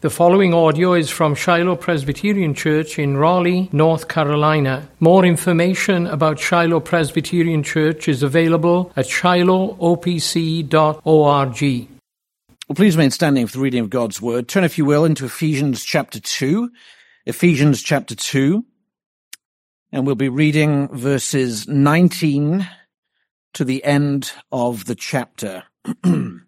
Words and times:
The 0.00 0.10
following 0.10 0.54
audio 0.54 0.92
is 0.92 1.10
from 1.10 1.34
Shiloh 1.34 1.74
Presbyterian 1.74 2.54
Church 2.54 3.00
in 3.00 3.16
Raleigh, 3.16 3.68
North 3.72 4.06
Carolina. 4.06 4.88
More 5.00 5.24
information 5.24 6.06
about 6.06 6.38
Shiloh 6.38 6.78
Presbyterian 6.78 7.64
Church 7.64 8.06
is 8.06 8.22
available 8.22 8.92
at 8.94 9.06
shilohopc.org. 9.06 10.68
Well, 12.68 12.76
please 12.76 12.96
remain 12.96 13.10
standing 13.10 13.48
for 13.48 13.54
the 13.54 13.62
reading 13.62 13.80
of 13.80 13.90
God's 13.90 14.22
word. 14.22 14.46
Turn, 14.46 14.62
if 14.62 14.78
you 14.78 14.84
will, 14.84 15.04
into 15.04 15.24
Ephesians 15.24 15.82
chapter 15.82 16.20
2. 16.20 16.70
Ephesians 17.26 17.82
chapter 17.82 18.14
2. 18.14 18.64
And 19.90 20.06
we'll 20.06 20.14
be 20.14 20.28
reading 20.28 20.86
verses 20.96 21.66
19 21.66 22.68
to 23.54 23.64
the 23.64 23.82
end 23.82 24.30
of 24.52 24.84
the 24.84 24.94
chapter. 24.94 25.64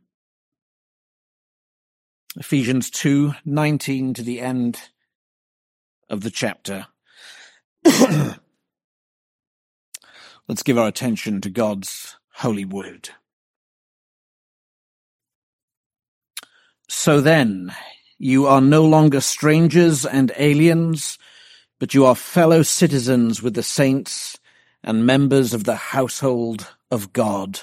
Ephesians 2.37 2.91
2, 2.91 3.35
19 3.45 4.15
to 4.15 4.23
the 4.23 4.41
end 4.41 4.79
of 6.09 6.21
the 6.21 6.31
chapter. 6.31 6.87
Let's 10.47 10.63
give 10.63 10.79
our 10.79 10.87
attention 10.87 11.41
to 11.41 11.51
God's 11.51 12.17
holy 12.35 12.65
word. 12.65 13.11
So 16.89 17.21
then, 17.21 17.75
you 18.17 18.47
are 18.47 18.61
no 18.61 18.85
longer 18.85 19.21
strangers 19.21 20.07
and 20.07 20.31
aliens, 20.37 21.19
but 21.81 21.95
you 21.95 22.07
are 22.07 22.15
fellow 22.15 22.63
citizens 22.63 23.43
with 23.43 23.55
the 23.55 23.65
saints 23.65 24.39
and 24.85 25.05
members 25.05 25.53
of 25.53 25.65
the 25.65 25.77
household 25.77 26.75
of 26.93 27.13
God 27.13 27.63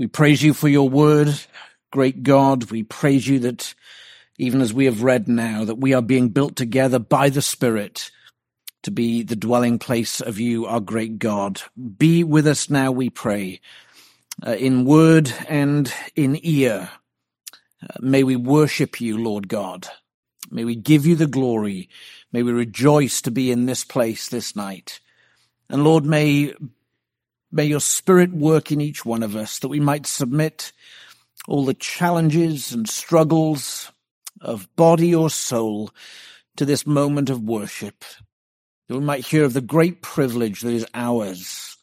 We 0.00 0.06
praise 0.06 0.42
you 0.42 0.54
for 0.54 0.66
your 0.66 0.88
word, 0.88 1.38
great 1.90 2.22
God. 2.22 2.70
We 2.70 2.82
praise 2.82 3.28
you 3.28 3.38
that 3.40 3.74
even 4.38 4.62
as 4.62 4.72
we 4.72 4.86
have 4.86 5.02
read 5.02 5.28
now, 5.28 5.66
that 5.66 5.74
we 5.74 5.92
are 5.92 6.00
being 6.00 6.30
built 6.30 6.56
together 6.56 6.98
by 6.98 7.28
the 7.28 7.42
Spirit 7.42 8.10
to 8.82 8.90
be 8.90 9.22
the 9.22 9.36
dwelling 9.36 9.78
place 9.78 10.22
of 10.22 10.40
you, 10.40 10.64
our 10.64 10.80
great 10.80 11.18
God. 11.18 11.60
Be 11.98 12.24
with 12.24 12.46
us 12.46 12.70
now, 12.70 12.90
we 12.90 13.10
pray, 13.10 13.60
uh, 14.46 14.52
in 14.52 14.86
word 14.86 15.34
and 15.46 15.92
in 16.16 16.38
ear. 16.42 16.88
Uh, 17.82 17.98
may 18.00 18.24
we 18.24 18.36
worship 18.36 19.02
you, 19.02 19.18
Lord 19.18 19.48
God. 19.48 19.86
May 20.50 20.64
we 20.64 20.76
give 20.76 21.04
you 21.04 21.14
the 21.14 21.26
glory. 21.26 21.90
May 22.32 22.42
we 22.42 22.52
rejoice 22.52 23.20
to 23.20 23.30
be 23.30 23.50
in 23.50 23.66
this 23.66 23.84
place 23.84 24.30
this 24.30 24.56
night. 24.56 24.98
And 25.68 25.84
Lord, 25.84 26.06
may 26.06 26.54
May 27.52 27.64
your 27.64 27.80
spirit 27.80 28.32
work 28.32 28.70
in 28.70 28.80
each 28.80 29.04
one 29.04 29.22
of 29.22 29.34
us 29.34 29.58
that 29.58 29.68
we 29.68 29.80
might 29.80 30.06
submit 30.06 30.72
all 31.48 31.64
the 31.64 31.74
challenges 31.74 32.72
and 32.72 32.88
struggles 32.88 33.90
of 34.40 34.74
body 34.76 35.14
or 35.14 35.30
soul 35.30 35.90
to 36.56 36.64
this 36.64 36.86
moment 36.86 37.30
of 37.30 37.42
worship. 37.42 38.04
That 38.88 38.98
we 38.98 39.04
might 39.04 39.26
hear 39.26 39.44
of 39.44 39.52
the 39.52 39.60
great 39.60 40.02
privilege 40.02 40.60
that 40.60 40.72
is 40.72 40.86
ours 40.94 41.76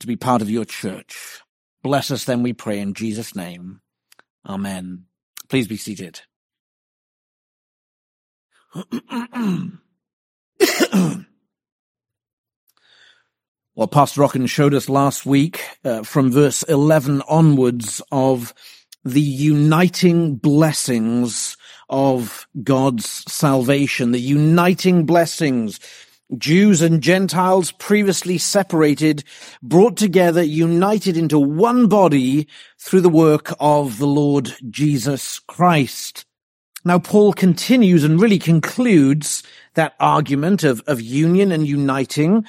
to 0.00 0.06
be 0.06 0.16
part 0.16 0.42
of 0.42 0.50
your 0.50 0.64
church. 0.64 1.40
Bless 1.82 2.10
us 2.10 2.24
then, 2.24 2.42
we 2.42 2.52
pray 2.52 2.80
in 2.80 2.94
Jesus' 2.94 3.34
name. 3.34 3.80
Amen. 4.46 5.04
Please 5.48 5.68
be 5.68 5.76
seated. 5.76 6.20
Well, 13.78 13.86
Pastor 13.86 14.22
Rockin 14.22 14.46
showed 14.46 14.74
us 14.74 14.88
last 14.88 15.24
week 15.24 15.62
uh, 15.84 16.02
from 16.02 16.32
verse 16.32 16.64
11 16.64 17.22
onwards 17.28 18.02
of 18.10 18.52
the 19.04 19.20
uniting 19.20 20.34
blessings 20.34 21.56
of 21.88 22.48
God's 22.64 23.06
salvation, 23.32 24.10
the 24.10 24.18
uniting 24.18 25.06
blessings. 25.06 25.78
Jews 26.36 26.82
and 26.82 27.00
Gentiles 27.00 27.70
previously 27.70 28.36
separated, 28.36 29.22
brought 29.62 29.96
together, 29.96 30.42
united 30.42 31.16
into 31.16 31.38
one 31.38 31.86
body 31.86 32.48
through 32.80 33.02
the 33.02 33.08
work 33.08 33.54
of 33.60 33.98
the 33.98 34.08
Lord 34.08 34.56
Jesus 34.70 35.38
Christ. 35.38 36.24
Now, 36.84 36.98
Paul 36.98 37.32
continues 37.32 38.02
and 38.02 38.20
really 38.20 38.40
concludes 38.40 39.44
that 39.74 39.94
argument 40.00 40.64
of, 40.64 40.82
of 40.88 41.00
union 41.00 41.52
and 41.52 41.64
uniting 41.64 42.44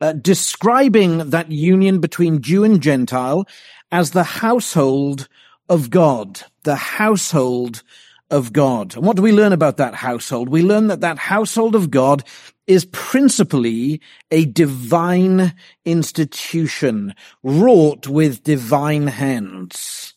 uh, 0.00 0.12
describing 0.12 1.30
that 1.30 1.50
union 1.50 2.00
between 2.00 2.42
Jew 2.42 2.64
and 2.64 2.80
Gentile 2.80 3.46
as 3.90 4.10
the 4.10 4.24
household 4.24 5.28
of 5.68 5.90
God, 5.90 6.42
the 6.64 6.76
household 6.76 7.82
of 8.30 8.52
God. 8.52 8.96
And 8.96 9.06
what 9.06 9.16
do 9.16 9.22
we 9.22 9.32
learn 9.32 9.52
about 9.52 9.76
that 9.76 9.94
household? 9.94 10.48
We 10.48 10.62
learn 10.62 10.88
that 10.88 11.00
that 11.00 11.18
household 11.18 11.74
of 11.74 11.90
God 11.90 12.24
is 12.66 12.86
principally 12.86 14.00
a 14.30 14.46
divine 14.46 15.54
institution 15.84 17.14
wrought 17.42 18.08
with 18.08 18.42
divine 18.42 19.06
hands. 19.06 20.13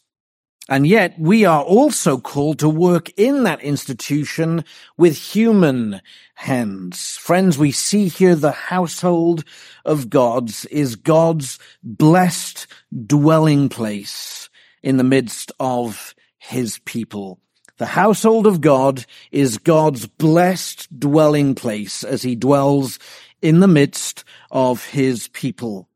And 0.70 0.86
yet 0.86 1.18
we 1.18 1.46
are 1.46 1.64
also 1.64 2.18
called 2.18 2.60
to 2.60 2.68
work 2.70 3.10
in 3.16 3.44
that 3.44 3.62
institution 3.62 4.66
with 4.98 5.18
human 5.18 6.02
hands. 6.36 7.16
Friends, 7.18 7.58
we 7.58 7.72
see 7.72 8.10
here 8.10 8.36
the 8.36 8.52
household 8.52 9.46
of 9.86 10.10
God's 10.10 10.66
is 10.66 10.98
God's 10.98 11.58
blessed 11.84 12.68
dwelling 13.06 13.70
place 13.70 14.50
in 14.84 14.98
the 14.98 15.04
midst 15.04 15.52
of 15.60 16.14
his 16.38 16.80
people. 16.80 17.40
The 17.78 17.86
household 17.86 18.48
of 18.48 18.60
God 18.60 19.06
is 19.32 19.60
God's 19.60 20.08
blessed 20.08 21.00
dwelling 21.00 21.56
place 21.56 22.04
as 22.04 22.24
he 22.24 22.36
dwells 22.36 23.00
in 23.42 23.60
the 23.60 23.68
midst 23.68 24.24
of 24.52 24.84
his 24.86 25.28
people. 25.30 25.88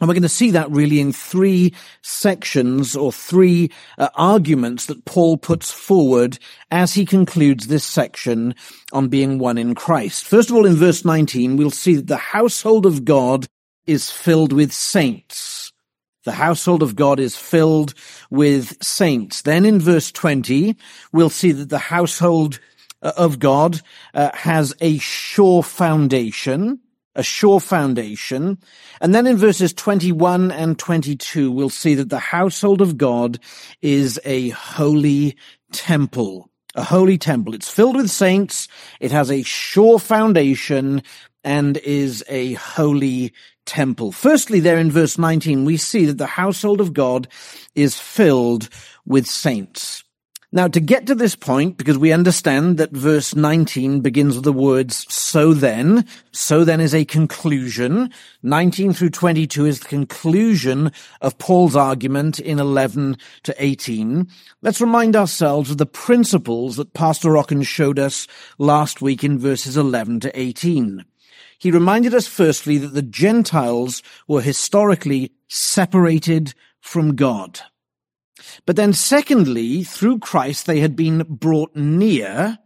And 0.00 0.08
we're 0.08 0.14
going 0.14 0.22
to 0.22 0.28
see 0.28 0.52
that 0.52 0.70
really 0.70 1.00
in 1.00 1.12
three 1.12 1.74
sections 2.02 2.94
or 2.94 3.12
three 3.12 3.70
uh, 3.98 4.08
arguments 4.14 4.86
that 4.86 5.04
Paul 5.04 5.36
puts 5.36 5.72
forward 5.72 6.38
as 6.70 6.94
he 6.94 7.04
concludes 7.04 7.66
this 7.66 7.84
section 7.84 8.54
on 8.92 9.08
being 9.08 9.38
one 9.38 9.58
in 9.58 9.74
Christ. 9.74 10.24
First 10.24 10.50
of 10.50 10.56
all, 10.56 10.66
in 10.66 10.76
verse 10.76 11.04
19, 11.04 11.56
we'll 11.56 11.70
see 11.70 11.96
that 11.96 12.06
the 12.06 12.16
household 12.16 12.86
of 12.86 13.04
God 13.04 13.48
is 13.86 14.10
filled 14.10 14.52
with 14.52 14.72
saints. 14.72 15.72
The 16.24 16.32
household 16.32 16.82
of 16.82 16.94
God 16.94 17.18
is 17.18 17.36
filled 17.36 17.94
with 18.30 18.82
saints. 18.84 19.42
Then 19.42 19.64
in 19.64 19.80
verse 19.80 20.12
20, 20.12 20.76
we'll 21.12 21.30
see 21.30 21.52
that 21.52 21.70
the 21.70 21.78
household 21.78 22.60
uh, 23.02 23.12
of 23.16 23.38
God 23.38 23.80
uh, 24.14 24.30
has 24.34 24.74
a 24.80 24.98
sure 24.98 25.62
foundation 25.62 26.80
a 27.18 27.22
sure 27.22 27.60
foundation. 27.60 28.56
And 29.00 29.12
then 29.12 29.26
in 29.26 29.36
verses 29.36 29.74
21 29.74 30.52
and 30.52 30.78
22, 30.78 31.50
we'll 31.50 31.68
see 31.68 31.94
that 31.96 32.08
the 32.08 32.18
household 32.20 32.80
of 32.80 32.96
God 32.96 33.40
is 33.82 34.20
a 34.24 34.50
holy 34.50 35.36
temple. 35.72 36.48
A 36.76 36.84
holy 36.84 37.18
temple. 37.18 37.54
It's 37.54 37.68
filled 37.68 37.96
with 37.96 38.08
saints. 38.08 38.68
It 39.00 39.10
has 39.10 39.32
a 39.32 39.42
sure 39.42 39.98
foundation 39.98 41.02
and 41.42 41.76
is 41.78 42.24
a 42.28 42.52
holy 42.54 43.32
temple. 43.66 44.12
Firstly, 44.12 44.60
there 44.60 44.78
in 44.78 44.90
verse 44.90 45.18
19, 45.18 45.64
we 45.64 45.76
see 45.76 46.06
that 46.06 46.18
the 46.18 46.26
household 46.26 46.80
of 46.80 46.94
God 46.94 47.26
is 47.74 47.98
filled 47.98 48.68
with 49.04 49.26
saints. 49.26 50.04
Now, 50.50 50.66
to 50.66 50.80
get 50.80 51.06
to 51.06 51.14
this 51.14 51.36
point, 51.36 51.76
because 51.76 51.98
we 51.98 52.10
understand 52.10 52.78
that 52.78 52.90
verse 52.90 53.34
19 53.34 54.00
begins 54.00 54.34
with 54.34 54.44
the 54.44 54.52
words, 54.52 55.04
so 55.12 55.52
then, 55.52 56.06
so 56.32 56.64
then 56.64 56.80
is 56.80 56.94
a 56.94 57.04
conclusion. 57.04 58.10
19 58.42 58.94
through 58.94 59.10
22 59.10 59.66
is 59.66 59.80
the 59.80 59.88
conclusion 59.88 60.90
of 61.20 61.36
Paul's 61.36 61.76
argument 61.76 62.40
in 62.40 62.58
11 62.58 63.18
to 63.42 63.54
18. 63.62 64.26
Let's 64.62 64.80
remind 64.80 65.16
ourselves 65.16 65.70
of 65.70 65.76
the 65.76 65.84
principles 65.84 66.76
that 66.76 66.94
Pastor 66.94 67.32
Rockin 67.32 67.62
showed 67.62 67.98
us 67.98 68.26
last 68.56 69.02
week 69.02 69.22
in 69.22 69.38
verses 69.38 69.76
11 69.76 70.20
to 70.20 70.40
18. 70.40 71.04
He 71.58 71.70
reminded 71.70 72.14
us 72.14 72.26
firstly 72.26 72.78
that 72.78 72.94
the 72.94 73.02
Gentiles 73.02 74.02
were 74.26 74.40
historically 74.40 75.30
separated 75.48 76.54
from 76.80 77.16
God. 77.16 77.60
But 78.66 78.76
then 78.76 78.92
secondly, 78.92 79.84
through 79.84 80.18
Christ, 80.20 80.66
they 80.66 80.80
had 80.80 80.96
been 80.96 81.24
brought 81.28 81.74
near 81.74 82.58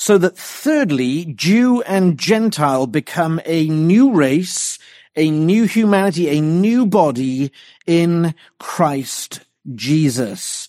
so 0.00 0.16
that 0.16 0.38
thirdly, 0.38 1.24
Jew 1.24 1.82
and 1.82 2.16
Gentile 2.16 2.86
become 2.86 3.40
a 3.44 3.68
new 3.68 4.12
race, 4.12 4.78
a 5.16 5.28
new 5.28 5.64
humanity, 5.64 6.28
a 6.28 6.40
new 6.40 6.86
body 6.86 7.50
in 7.84 8.32
Christ 8.60 9.40
Jesus. 9.74 10.68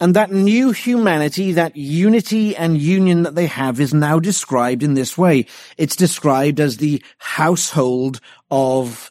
And 0.00 0.14
that 0.14 0.30
new 0.30 0.70
humanity, 0.70 1.50
that 1.52 1.76
unity 1.76 2.54
and 2.54 2.80
union 2.80 3.24
that 3.24 3.34
they 3.34 3.46
have 3.46 3.80
is 3.80 3.92
now 3.92 4.20
described 4.20 4.84
in 4.84 4.94
this 4.94 5.18
way. 5.18 5.46
It's 5.76 5.96
described 5.96 6.60
as 6.60 6.76
the 6.76 7.02
household 7.18 8.20
of 8.48 9.10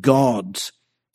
God. 0.00 0.60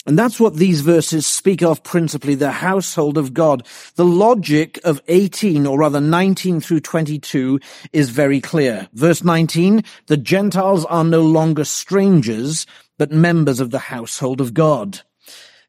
And 0.06 0.20
that's 0.20 0.40
what 0.40 0.58
these 0.58 0.82
verses 0.82 1.26
speak 1.26 1.64
of 1.64 1.82
principally, 1.84 2.36
the 2.36 2.52
household 2.52 3.18
of 3.18 3.34
God. 3.34 3.66
The 3.96 4.06
logic 4.06 4.80
of 4.84 5.02
18, 5.08 5.66
or 5.66 5.80
rather 5.80 6.02
19 6.02 6.60
through 6.60 6.82
22, 6.82 7.60
is 7.94 8.10
very 8.10 8.42
clear. 8.42 8.90
Verse 8.94 9.24
19, 9.24 9.84
the 10.08 10.18
Gentiles 10.18 10.84
are 10.86 11.06
no 11.06 11.22
longer 11.22 11.64
strangers, 11.64 12.66
but 12.98 13.12
members 13.12 13.62
of 13.62 13.72
the 13.72 13.80
household 13.80 14.42
of 14.42 14.54
God. 14.54 15.02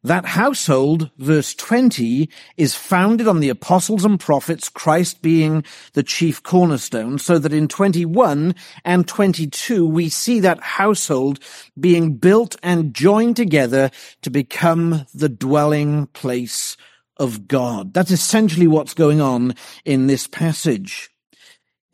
That 0.05 0.27
household, 0.27 1.11
verse 1.17 1.55
20, 1.55 2.29
is 2.59 2.75
founded 2.75 3.27
on 3.27 3.41
the 3.41 3.49
apostles 3.49 4.05
and 4.05 4.21
prophets, 4.21 4.69
Christ 4.69 5.23
being 5.23 5.65
the 5.95 6.03
chief 6.03 6.43
cornerstone, 6.43 7.19
so 7.19 7.39
that 7.39 7.55
in 7.55 7.69
21 7.69 8.55
and 8.85 9.09
22 9.09 9.87
we 9.87 10.11
see 10.11 10.41
that 10.41 10.61
household 10.61 11.39
being 11.81 12.17
built 12.19 12.55
and 12.63 12.93
joined 12.93 13.37
together 13.37 13.91
to 14.21 14.29
become 14.29 15.07
the 15.15 15.31
dwelling 15.31 16.07
place 16.09 16.77
of 17.17 17.49
God. 17.49 17.95
That's 17.95 18.11
essentially 18.11 18.67
what's 18.67 18.93
going 18.93 19.23
on 19.23 19.55
in 19.87 20.07
this 20.07 20.27
passage. 20.27 21.09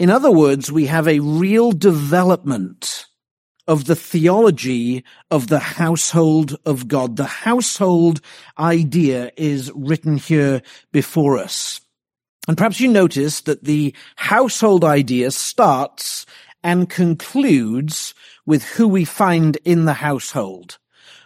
In 0.01 0.11
other 0.11 0.33
words, 0.33 0.73
we 0.73 0.87
have 0.87 1.07
a 1.07 1.21
real 1.21 1.71
development 1.71 3.07
of 3.71 3.85
the 3.85 3.95
theology 3.95 5.05
of 5.31 5.47
the 5.47 5.61
household 5.61 6.59
of 6.67 6.89
God. 6.89 7.15
The 7.15 7.25
household 7.25 8.21
idea 8.59 9.31
is 9.37 9.71
written 9.77 10.17
here 10.17 10.61
before 10.91 11.39
us. 11.39 11.81
And 12.49 12.59
perhaps 12.59 12.81
you 12.81 12.89
notice 12.89 13.43
that 13.43 13.63
the 13.63 13.95
household 14.17 14.85
idea 14.85 15.31
starts 15.31 16.27
and 16.65 16.91
concludes 16.91 18.13
with 18.45 18.65
who 18.65 18.89
we 18.89 19.05
find 19.05 19.57
in 19.65 19.85
the 19.85 19.95
household. 19.95 20.79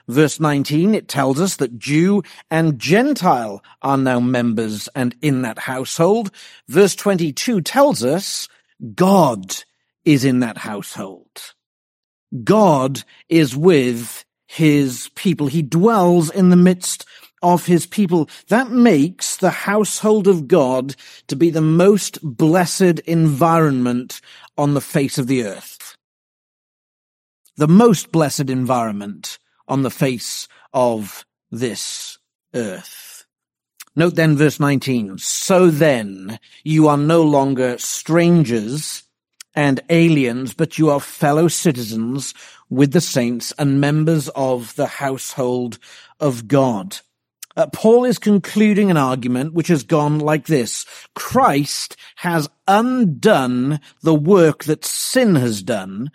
Verse 0.07 0.39
19, 0.39 0.95
it 0.95 1.09
tells 1.09 1.41
us 1.41 1.57
that 1.57 1.79
Jew 1.79 2.23
and 2.51 2.79
Gentile 2.79 3.65
are 3.81 3.97
now 3.97 4.21
members 4.21 4.87
and 4.95 5.17
in 5.23 5.41
that 5.41 5.61
household. 5.61 6.31
Verse 6.69 6.95
22 6.95 7.63
tells 7.63 8.05
us 8.05 8.51
God 8.95 9.65
is 10.05 10.27
in 10.27 10.41
that 10.41 10.59
household. 10.59 11.54
God 12.43 13.05
is 13.29 13.57
with 13.57 14.25
his 14.47 15.11
people. 15.15 15.47
He 15.47 15.63
dwells 15.63 16.31
in 16.31 16.51
the 16.51 16.57
midst 16.57 17.05
of 17.43 17.67
his 17.67 17.87
people. 17.87 18.29
That 18.49 18.71
makes 18.71 19.37
the 19.37 19.51
household 19.51 20.27
of 20.27 20.49
God 20.49 20.97
to 21.29 21.37
be 21.37 21.51
the 21.51 21.61
most 21.61 22.19
blessed 22.23 23.01
environment 23.01 24.21
on 24.57 24.75
the 24.75 24.81
face 24.81 25.19
of 25.19 25.27
the 25.27 25.45
earth. 25.45 25.97
The 27.57 27.69
most 27.69 28.11
blessed 28.11 28.51
environment 28.51 29.39
on 29.69 29.83
the 29.83 29.91
face 29.91 30.49
of 30.73 31.25
this 31.51 32.19
earth. 32.55 33.27
Note 33.97 34.17
then 34.17 34.37
verse 34.37 34.59
19. 34.59 35.19
So 35.19 35.71
then 35.71 36.41
you 36.65 36.89
are 36.89 36.97
no 36.97 37.23
longer 37.23 37.79
strangers 37.79 39.05
and 39.55 39.81
aliens, 39.89 40.55
but 40.55 40.79
you 40.79 40.91
are 40.91 41.01
fellow 41.01 41.49
citizens 41.49 42.35
with 42.71 42.93
the 42.93 43.01
saints 43.01 43.53
and 43.59 43.81
members 43.81 44.29
of 44.31 44.75
the 44.77 44.87
household 44.87 45.79
of 46.21 46.49
God. 46.49 46.99
Uh, 47.57 47.69
Paul 47.69 48.05
is 48.05 48.19
concluding 48.19 48.91
an 48.91 48.97
argument 48.97 49.55
which 49.55 49.69
has 49.69 49.85
gone 49.85 50.19
like 50.19 50.47
this. 50.47 50.85
Christ 51.15 51.97
has 52.17 52.49
undone 52.67 53.81
the 54.03 54.15
work 54.15 54.65
that 54.65 54.85
sin 54.85 55.37
has 55.37 55.63
done 55.63 56.11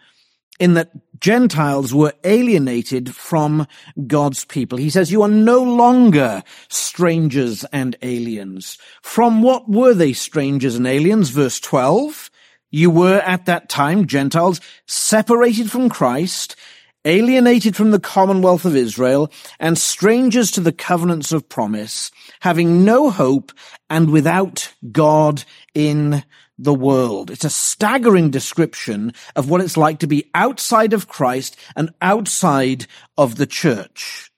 in 0.59 0.73
that 0.73 0.91
Gentiles 1.19 1.93
were 1.93 2.13
alienated 2.25 3.15
from 3.15 3.67
God's 4.07 4.43
people. 4.45 4.77
He 4.77 4.89
says, 4.89 5.11
you 5.11 5.21
are 5.21 5.29
no 5.29 5.63
longer 5.63 6.43
strangers 6.67 7.63
and 7.71 7.95
aliens. 8.01 8.77
From 9.01 9.41
what 9.41 9.69
were 9.69 9.93
they 9.93 10.13
strangers 10.13 10.75
and 10.75 10.87
aliens? 10.87 11.29
Verse 11.29 11.59
12. 11.61 12.29
You 12.71 12.89
were 12.89 13.19
at 13.19 13.45
that 13.45 13.69
time 13.69 14.05
Gentiles 14.05 14.61
separated 14.85 15.71
from 15.71 15.89
Christ, 15.89 16.55
alienated 17.03 17.75
from 17.75 17.91
the 17.91 17.99
commonwealth 17.99 18.65
of 18.65 18.75
Israel, 18.75 19.31
and 19.59 19.77
strangers 19.77 20.51
to 20.51 20.61
the 20.61 20.71
covenants 20.71 21.31
of 21.31 21.49
promise, 21.49 22.11
having 22.41 22.85
no 22.85 23.09
hope 23.09 23.51
and 23.89 24.11
without 24.11 24.73
God 24.91 25.43
in 25.73 26.23
the 26.59 26.73
world. 26.73 27.31
It's 27.31 27.45
a 27.45 27.49
staggering 27.49 28.29
description 28.29 29.13
of 29.35 29.49
what 29.49 29.61
it's 29.61 29.77
like 29.77 29.99
to 29.99 30.07
be 30.07 30.29
outside 30.35 30.93
of 30.93 31.07
Christ 31.07 31.55
and 31.75 31.91
outside 32.01 32.85
of 33.17 33.35
the 33.35 33.47
church. 33.47 34.29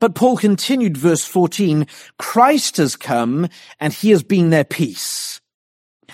But 0.00 0.14
Paul 0.14 0.36
continued 0.36 0.96
verse 0.96 1.24
14, 1.24 1.86
Christ 2.18 2.78
has 2.78 2.96
come 2.96 3.48
and 3.78 3.92
he 3.92 4.10
has 4.10 4.22
been 4.22 4.50
their 4.50 4.64
peace. 4.64 5.40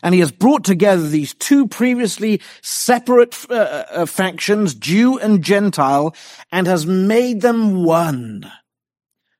And 0.04 0.12
he 0.12 0.20
has 0.20 0.30
brought 0.30 0.64
together 0.64 1.08
these 1.08 1.32
two 1.32 1.66
previously 1.66 2.42
separate 2.60 3.34
uh, 3.50 3.84
uh, 3.90 4.06
factions, 4.06 4.74
Jew 4.74 5.18
and 5.18 5.42
Gentile, 5.42 6.14
and 6.52 6.66
has 6.66 6.86
made 6.86 7.40
them 7.40 7.84
one. 7.84 8.52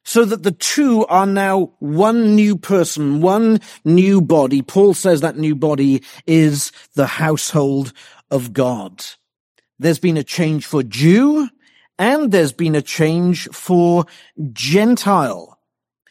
So 0.07 0.25
that 0.25 0.43
the 0.43 0.53
two 0.53 1.05
are 1.07 1.27
now 1.27 1.75
one 1.81 2.35
new 2.35 2.57
person, 2.57 3.21
one 3.21 3.61
new 3.85 4.23
body. 4.23 4.63
Paul 4.63 4.95
says 4.95 5.21
that 5.21 5.37
new 5.37 5.55
body 5.55 6.03
is 6.27 6.73
the 6.95 7.07
household 7.07 7.93
of 8.31 8.55
God. 8.55 9.05
There's 9.79 9.99
been 9.99 10.17
a 10.17 10.25
change 10.25 10.65
for 10.65 10.83
Jew 10.83 11.49
and 11.99 12.33
there's 12.33 12.53
been 12.53 12.75
a 12.75 12.83
change 12.83 13.49
for 13.51 14.07
Gentile. 14.53 15.59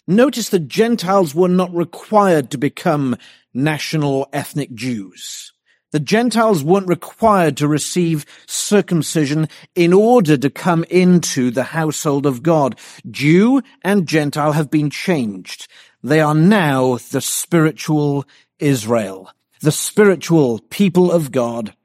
Notice 0.07 0.49
that 0.49 0.67
Gentiles 0.67 1.33
were 1.33 1.49
not 1.49 1.73
required 1.73 2.51
to 2.51 2.57
become 2.57 3.17
national 3.53 4.13
or 4.13 4.27
ethnic 4.33 4.73
Jews. 4.73 5.53
The 5.93 5.99
Gentiles 5.99 6.63
weren't 6.63 6.87
required 6.87 7.55
to 7.57 7.67
receive 7.67 8.25
circumcision 8.47 9.47
in 9.75 9.93
order 9.93 10.35
to 10.37 10.49
come 10.49 10.83
into 10.89 11.51
the 11.51 11.65
household 11.65 12.25
of 12.25 12.41
God. 12.41 12.79
Jew 13.11 13.61
and 13.83 14.07
Gentile 14.07 14.53
have 14.53 14.71
been 14.71 14.89
changed. 14.89 15.67
They 16.01 16.19
are 16.19 16.33
now 16.33 16.97
the 17.11 17.21
spiritual 17.21 18.25
Israel, 18.57 19.29
the 19.61 19.71
spiritual 19.71 20.59
people 20.71 21.11
of 21.11 21.31
God, 21.31 21.75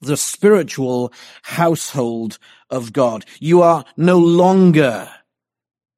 the 0.00 0.16
spiritual 0.16 1.12
household 1.42 2.38
of 2.70 2.92
God. 2.92 3.24
You 3.40 3.62
are 3.62 3.84
no 3.96 4.18
longer, 4.18 5.10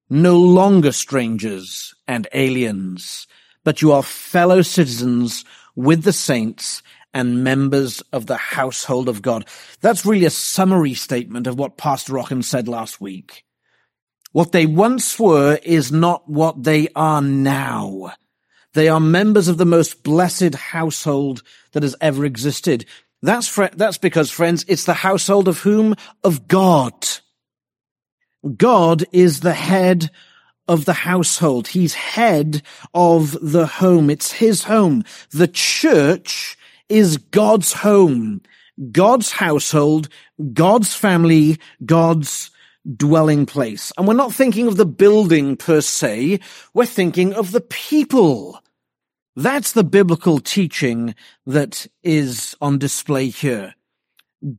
no 0.09 0.39
longer 0.39 0.93
strangers 0.93 1.95
and 2.09 2.27
aliens 2.33 3.27
but 3.65 3.83
you 3.83 3.93
are 3.93 4.03
fellow 4.03 4.63
citizens 4.63 5.45
with 5.77 6.03
the 6.03 6.13
saints 6.13 6.83
and 7.13 7.43
members 7.45 8.03
of 8.13 8.27
the 8.27 8.37
household 8.37 9.09
of 9.09 9.23
God. 9.23 9.47
That's 9.81 10.07
really 10.07 10.27
a 10.27 10.31
summary 10.31 10.95
statement 10.95 11.47
of 11.47 11.59
what 11.59 11.77
Pastor 11.77 12.15
Rockham 12.15 12.43
said 12.43 12.69
last 12.69 13.01
week. 13.01 13.45
What 14.33 14.53
they 14.53 14.67
once 14.67 15.19
were 15.19 15.59
is 15.63 15.91
not 15.91 16.29
what 16.29 16.63
they 16.63 16.89
are 16.95 17.21
now. 17.21 18.13
They 18.75 18.89
are 18.89 19.01
members 19.01 19.49
of 19.49 19.59
the 19.59 19.67
most 19.67 20.05
blessed 20.05 20.55
household 20.55 21.43
that 21.73 21.83
has 21.83 21.97
ever 22.01 22.25
existed. 22.25 22.87
That's, 23.23 23.49
fr- 23.49 23.75
that's 23.75 23.99
because, 23.99 24.31
friends, 24.31 24.65
it's 24.69 24.85
the 24.85 24.95
household 24.95 25.49
of 25.49 25.59
whom? 25.61 25.97
Of 26.23 26.47
God. 26.47 26.95
God 28.57 29.05
is 29.13 29.41
the 29.41 29.53
head 29.53 30.11
of 30.71 30.85
the 30.85 30.93
household. 30.93 31.67
He's 31.67 31.95
head 31.95 32.63
of 32.95 33.37
the 33.43 33.67
home. 33.67 34.09
It's 34.09 34.31
his 34.31 34.65
home. 34.65 35.03
The 35.31 35.49
church 35.49 36.57
is 36.89 37.17
God's 37.17 37.73
home, 37.73 38.41
God's 38.93 39.33
household, 39.33 40.09
God's 40.53 40.95
family, 40.95 41.59
God's 41.85 42.53
dwelling 42.97 43.47
place. 43.47 43.93
And 43.99 44.07
we're 44.07 44.15
not 44.15 44.33
thinking 44.33 44.69
of 44.69 44.77
the 44.77 44.87
building 44.87 45.57
per 45.57 45.81
se. 45.81 46.39
We're 46.73 46.87
thinking 46.87 47.35
of 47.35 47.51
the 47.51 47.61
people. 47.61 48.61
That's 49.35 49.73
the 49.73 49.85
biblical 49.85 50.39
teaching 50.39 51.17
that 51.47 51.89
is 52.05 52.57
on 52.61 52.79
display 52.79 53.29
here. 53.29 53.75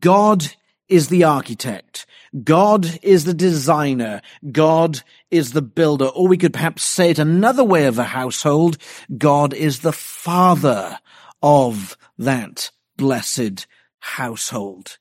God 0.02 0.56
is 0.92 1.08
the 1.08 1.24
architect. 1.24 2.06
God 2.44 3.00
is 3.02 3.26
the 3.26 3.34
designer. 3.34 4.22
God 4.52 5.02
is 5.32 5.54
the 5.54 5.62
builder. 5.62 6.06
Or 6.06 6.28
we 6.28 6.38
could 6.38 6.54
perhaps 6.54 6.84
say 6.84 7.10
it 7.10 7.20
another 7.20 7.64
way 7.64 7.86
of 7.86 7.98
a 7.98 8.04
household. 8.04 8.78
God 9.18 9.54
is 9.54 9.80
the 9.80 9.94
father 9.94 11.00
of 11.42 11.98
that 12.18 12.72
blessed 12.98 13.66
household. 14.00 14.98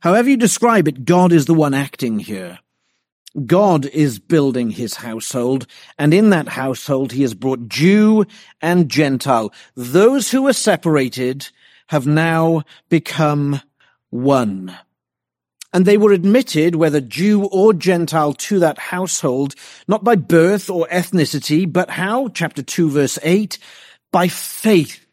However 0.00 0.30
you 0.30 0.36
describe 0.36 0.88
it, 0.88 1.04
God 1.04 1.32
is 1.32 1.46
the 1.46 1.54
one 1.54 1.74
acting 1.74 2.18
here. 2.18 2.58
God 3.44 3.84
is 3.86 4.18
building 4.18 4.70
his 4.70 4.94
household, 4.94 5.66
and 5.98 6.14
in 6.14 6.30
that 6.30 6.48
household 6.48 7.12
he 7.12 7.20
has 7.20 7.34
brought 7.34 7.68
Jew 7.68 8.24
and 8.62 8.88
Gentile. 8.88 9.52
Those 9.74 10.30
who 10.30 10.44
were 10.44 10.54
separated 10.54 11.50
have 11.88 12.06
now 12.06 12.62
become 12.88 13.60
one. 14.08 14.74
And 15.76 15.84
they 15.84 15.98
were 15.98 16.12
admitted, 16.12 16.74
whether 16.74 17.02
Jew 17.02 17.44
or 17.44 17.74
Gentile, 17.74 18.32
to 18.32 18.58
that 18.60 18.78
household, 18.78 19.54
not 19.86 20.02
by 20.02 20.16
birth 20.16 20.70
or 20.70 20.88
ethnicity, 20.88 21.70
but 21.70 21.90
how? 21.90 22.28
Chapter 22.28 22.62
2 22.62 22.88
verse 22.88 23.18
8, 23.22 23.58
by 24.10 24.28
faith. 24.28 25.04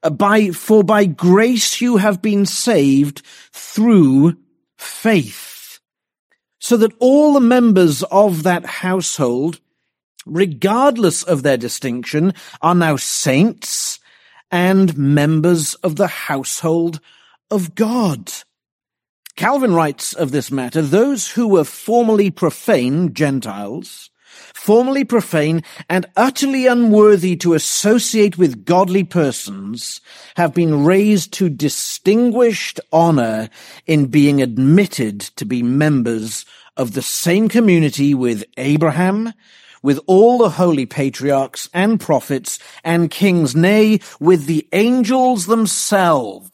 Uh, 0.00 0.10
by, 0.10 0.50
for 0.50 0.84
by 0.84 1.06
grace 1.06 1.80
you 1.80 1.96
have 1.96 2.22
been 2.22 2.46
saved 2.46 3.22
through 3.50 4.36
faith. 4.78 5.80
So 6.60 6.76
that 6.76 6.94
all 7.00 7.32
the 7.32 7.40
members 7.40 8.04
of 8.04 8.44
that 8.44 8.64
household, 8.64 9.58
regardless 10.24 11.24
of 11.24 11.42
their 11.42 11.56
distinction, 11.56 12.32
are 12.62 12.76
now 12.76 12.94
saints 12.94 13.98
and 14.52 14.96
members 14.96 15.74
of 15.82 15.96
the 15.96 16.06
household 16.06 17.00
of 17.50 17.74
God. 17.74 18.30
Calvin 19.36 19.74
writes 19.74 20.12
of 20.12 20.30
this 20.30 20.52
matter, 20.52 20.80
those 20.80 21.30
who 21.30 21.48
were 21.48 21.64
formerly 21.64 22.30
profane 22.30 23.12
Gentiles, 23.12 24.10
formerly 24.54 25.02
profane 25.02 25.64
and 25.90 26.06
utterly 26.16 26.68
unworthy 26.68 27.34
to 27.34 27.54
associate 27.54 28.38
with 28.38 28.64
godly 28.64 29.02
persons, 29.02 30.00
have 30.36 30.54
been 30.54 30.84
raised 30.84 31.32
to 31.32 31.48
distinguished 31.48 32.78
honor 32.92 33.50
in 33.86 34.06
being 34.06 34.40
admitted 34.40 35.20
to 35.20 35.44
be 35.44 35.64
members 35.64 36.44
of 36.76 36.92
the 36.94 37.02
same 37.02 37.48
community 37.48 38.14
with 38.14 38.44
Abraham, 38.56 39.32
with 39.82 39.98
all 40.06 40.38
the 40.38 40.50
holy 40.50 40.86
patriarchs 40.86 41.68
and 41.74 41.98
prophets 41.98 42.60
and 42.84 43.10
kings, 43.10 43.56
nay, 43.56 43.98
with 44.20 44.46
the 44.46 44.68
angels 44.72 45.46
themselves. 45.46 46.52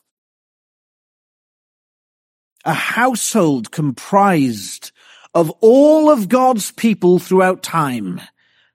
A 2.64 2.75
household 2.75 3.71
comprised 3.71 4.93
of 5.35 5.50
all 5.61 6.11
of 6.11 6.29
God's 6.29 6.73
people 6.73 7.19
throughout 7.19 7.62
time, 7.62 8.21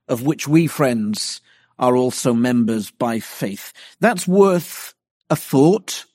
of 0.08 0.24
which 0.24 0.48
we 0.48 0.66
friends 0.68 1.42
are 1.78 1.96
also 1.96 2.34
members 2.34 2.90
by 2.90 3.20
faith. 3.20 3.74
That's 4.00 4.28
worth 4.28 4.96
a 5.30 5.36
thought. 5.36 6.06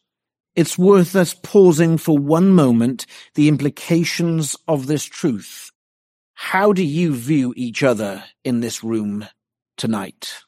It's 0.57 0.77
worth 0.77 1.15
us 1.15 1.35
pausing 1.35 1.97
for 1.97 2.19
one 2.19 2.51
moment 2.51 3.07
the 3.35 3.49
implications 3.49 4.57
of 4.67 4.87
this 4.87 5.05
truth. 5.05 5.71
How 6.35 6.73
do 6.73 6.83
you 6.83 7.15
view 7.15 7.53
each 7.57 7.83
other 7.83 8.25
in 8.43 8.61
this 8.61 8.83
room 8.83 9.27
tonight? 9.77 10.43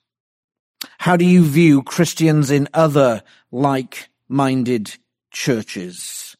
How 0.98 1.16
do 1.16 1.24
you 1.24 1.44
view 1.44 1.82
Christians 1.82 2.50
in 2.50 2.68
other 2.74 3.22
like-minded 3.50 4.96
churches? 5.30 6.31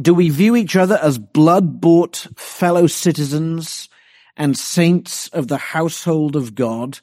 Do 0.00 0.14
we 0.14 0.30
view 0.30 0.56
each 0.56 0.74
other 0.74 0.98
as 1.02 1.18
blood-bought 1.18 2.28
fellow 2.36 2.86
citizens 2.86 3.90
and 4.38 4.56
saints 4.56 5.28
of 5.28 5.48
the 5.48 5.58
household 5.58 6.34
of 6.34 6.54
God? 6.54 7.00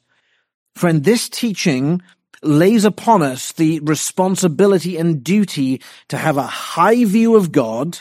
Friend, 0.76 1.04
this 1.04 1.30
teaching 1.30 2.02
lays 2.42 2.86
upon 2.86 3.22
us 3.22 3.52
the 3.52 3.80
responsibility 3.82 4.98
and 4.98 5.24
duty 5.24 5.82
to 6.08 6.18
have 6.18 6.38
a 6.38 6.48
high 6.48 7.06
view 7.06 7.36
of 7.36 7.52
God, 7.52 8.00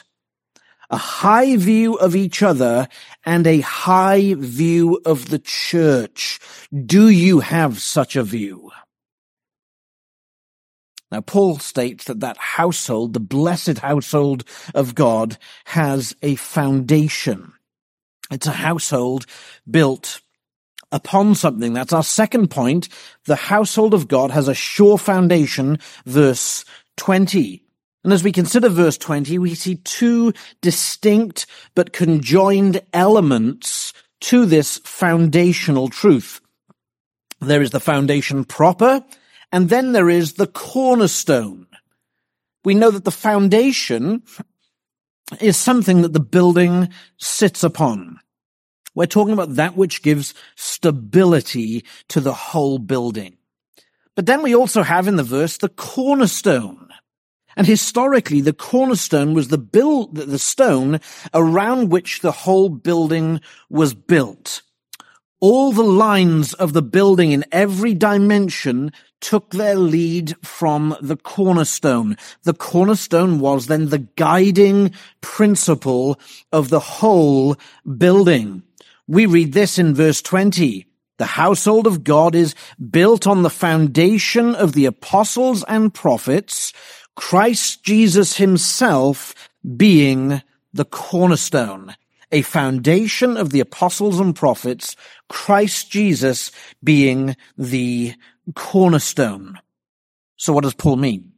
a 0.89 0.97
high 0.97 1.57
view 1.57 1.97
of 1.97 2.17
each 2.17 2.43
other, 2.43 2.89
and 3.27 3.47
a 3.47 3.61
high 3.61 4.35
view 4.39 5.03
of 5.05 5.29
the 5.29 5.39
church. 5.39 6.41
Do 6.73 7.11
you 7.11 7.41
have 7.41 7.83
such 7.83 8.17
a 8.17 8.23
view? 8.23 8.71
Now, 11.11 11.23
Paul 11.23 11.59
states 11.59 12.05
that 12.05 12.21
that 12.21 12.37
household, 12.37 13.15
the 13.15 13.21
blessed 13.21 13.79
household 13.79 14.45
of 14.75 14.95
God, 14.95 15.39
has 15.67 16.15
a 16.23 16.35
foundation. 16.35 17.53
It's 18.31 18.47
a 18.47 18.53
household 18.53 19.25
built 19.71 20.21
upon 20.93 21.35
something. 21.35 21.73
That's 21.73 21.93
our 21.93 22.03
second 22.03 22.51
point. 22.51 22.89
The 23.25 23.37
household 23.37 23.95
of 23.95 24.09
God 24.09 24.31
has 24.31 24.49
a 24.49 24.55
sure 24.55 24.99
foundation, 24.99 25.79
verse 26.05 26.65
20. 26.97 27.65
And 28.05 28.13
as 28.13 28.23
we 28.23 28.33
consider 28.33 28.69
verse 28.69 28.99
20, 28.99 29.39
we 29.39 29.55
see 29.55 29.77
two 29.77 30.33
distinct 30.61 31.47
but 31.75 31.93
conjoined 31.93 32.83
elements 32.93 33.93
to 34.21 34.47
this 34.47 34.79
foundational 34.85 35.89
truth. 35.89 36.41
There 37.41 37.63
is 37.63 37.71
the 37.71 37.81
foundation 37.81 38.45
proper, 38.45 39.05
and 39.53 39.69
then 39.69 39.93
there 39.93 40.11
is 40.11 40.35
the 40.35 40.47
cornerstone. 40.47 41.67
We 42.65 42.75
know 42.75 42.91
that 42.91 43.05
the 43.05 43.11
foundation 43.11 44.23
is 45.41 45.57
something 45.57 46.03
that 46.03 46.13
the 46.13 46.21
building 46.21 46.89
sits 47.19 47.63
upon. 47.63 48.21
We're 48.95 49.07
talking 49.07 49.33
about 49.33 49.55
that 49.55 49.77
which 49.77 50.03
gives 50.03 50.35
stability 50.57 51.85
to 52.09 52.21
the 52.21 52.33
whole 52.33 52.79
building. 52.79 53.37
But 54.17 54.27
then 54.27 54.43
we 54.43 54.55
also 54.55 54.83
have 54.83 55.07
in 55.07 55.17
the 55.17 55.23
verse 55.23 55.57
the 55.57 55.69
cornerstone. 55.69 56.89
And 57.57 57.67
historically, 57.67 58.41
the 58.41 58.53
cornerstone 58.53 59.35
was 59.35 59.49
the 59.49 59.59
build, 59.59 60.17
the 60.17 60.39
stone 60.39 61.01
around 61.33 61.91
which 61.91 62.21
the 62.21 62.33
whole 62.33 62.69
building 62.69 63.41
was 63.71 63.95
built. 63.95 64.63
All 65.41 65.73
the 65.73 65.85
lines 65.85 66.55
of 66.55 66.73
the 66.73 66.83
building 66.83 67.31
in 67.31 67.45
every 67.53 67.95
dimension 67.95 68.93
took 69.21 69.51
their 69.51 69.77
lead 69.77 70.35
from 70.45 70.97
the 71.01 71.17
cornerstone. 71.17 72.17
The 72.43 72.55
cornerstone 72.55 73.41
was 73.41 73.67
then 73.67 73.89
the 73.89 74.07
guiding 74.17 74.93
principle 75.21 76.19
of 76.53 76.69
the 76.69 76.81
whole 76.81 77.57
building. 77.97 78.63
We 79.07 79.27
read 79.27 79.53
this 79.53 79.79
in 79.79 79.95
verse 79.95 80.23
20. 80.23 80.87
The 81.19 81.25
household 81.25 81.87
of 81.87 82.05
God 82.05 82.35
is 82.35 82.55
built 82.91 83.27
on 83.27 83.43
the 83.43 83.51
foundation 83.51 84.55
of 84.55 84.73
the 84.73 84.87
apostles 84.87 85.65
and 85.65 85.93
prophets, 85.93 86.73
Christ 87.17 87.83
Jesus 87.83 88.37
himself 88.37 89.35
being 89.77 90.43
the 90.73 90.85
cornerstone 90.85 91.97
a 92.31 92.43
foundation 92.43 93.37
of 93.37 93.51
the 93.51 93.61
apostles 93.61 94.21
and 94.21 94.35
prophets, 94.35 94.97
Christ 95.29 95.91
Jesus 95.91 96.51
being 96.83 97.37
the 97.57 98.15
cornerstone. 98.55 99.59
So 100.37 100.53
what 100.53 100.65
does 100.65 100.75
Paul 100.75 100.97
mean? 100.97 101.33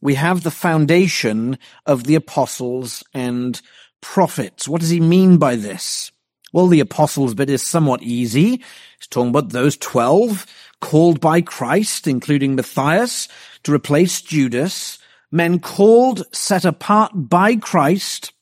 We 0.00 0.14
have 0.14 0.42
the 0.42 0.50
foundation 0.50 1.58
of 1.84 2.04
the 2.04 2.14
apostles 2.14 3.04
and 3.12 3.60
prophets. 4.00 4.66
What 4.66 4.80
does 4.80 4.90
he 4.90 5.00
mean 5.00 5.36
by 5.36 5.56
this? 5.56 6.10
Well, 6.52 6.66
the 6.66 6.80
apostles 6.80 7.34
bit 7.34 7.50
is 7.50 7.62
somewhat 7.62 8.02
easy. 8.02 8.62
He's 8.98 9.06
talking 9.08 9.30
about 9.30 9.50
those 9.50 9.76
12 9.76 10.46
called 10.80 11.20
by 11.20 11.42
Christ, 11.42 12.06
including 12.06 12.56
Matthias, 12.56 13.28
to 13.62 13.72
replace 13.72 14.22
Judas, 14.22 14.98
men 15.30 15.60
called, 15.60 16.24
set 16.32 16.64
apart 16.64 17.12
by 17.14 17.56
Christ, 17.56 18.32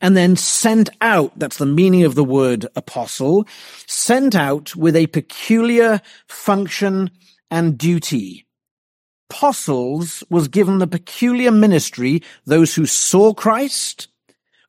and 0.00 0.16
then 0.16 0.36
sent 0.36 0.90
out, 1.00 1.38
that's 1.38 1.58
the 1.58 1.66
meaning 1.66 2.04
of 2.04 2.14
the 2.14 2.24
word 2.24 2.66
apostle, 2.76 3.46
sent 3.86 4.34
out 4.34 4.74
with 4.76 4.96
a 4.96 5.06
peculiar 5.08 6.00
function 6.26 7.10
and 7.50 7.78
duty. 7.78 8.46
Apostles 9.30 10.24
was 10.30 10.48
given 10.48 10.78
the 10.78 10.86
peculiar 10.86 11.50
ministry, 11.50 12.22
those 12.46 12.74
who 12.74 12.86
saw 12.86 13.34
Christ, 13.34 14.08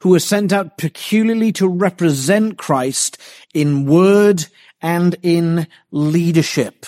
who 0.02 0.10
were 0.10 0.20
sent 0.20 0.52
out 0.52 0.78
peculiarly 0.78 1.52
to 1.54 1.68
represent 1.68 2.58
Christ 2.58 3.18
in 3.54 3.86
word 3.86 4.46
and 4.82 5.16
in 5.22 5.68
leadership. 5.92 6.86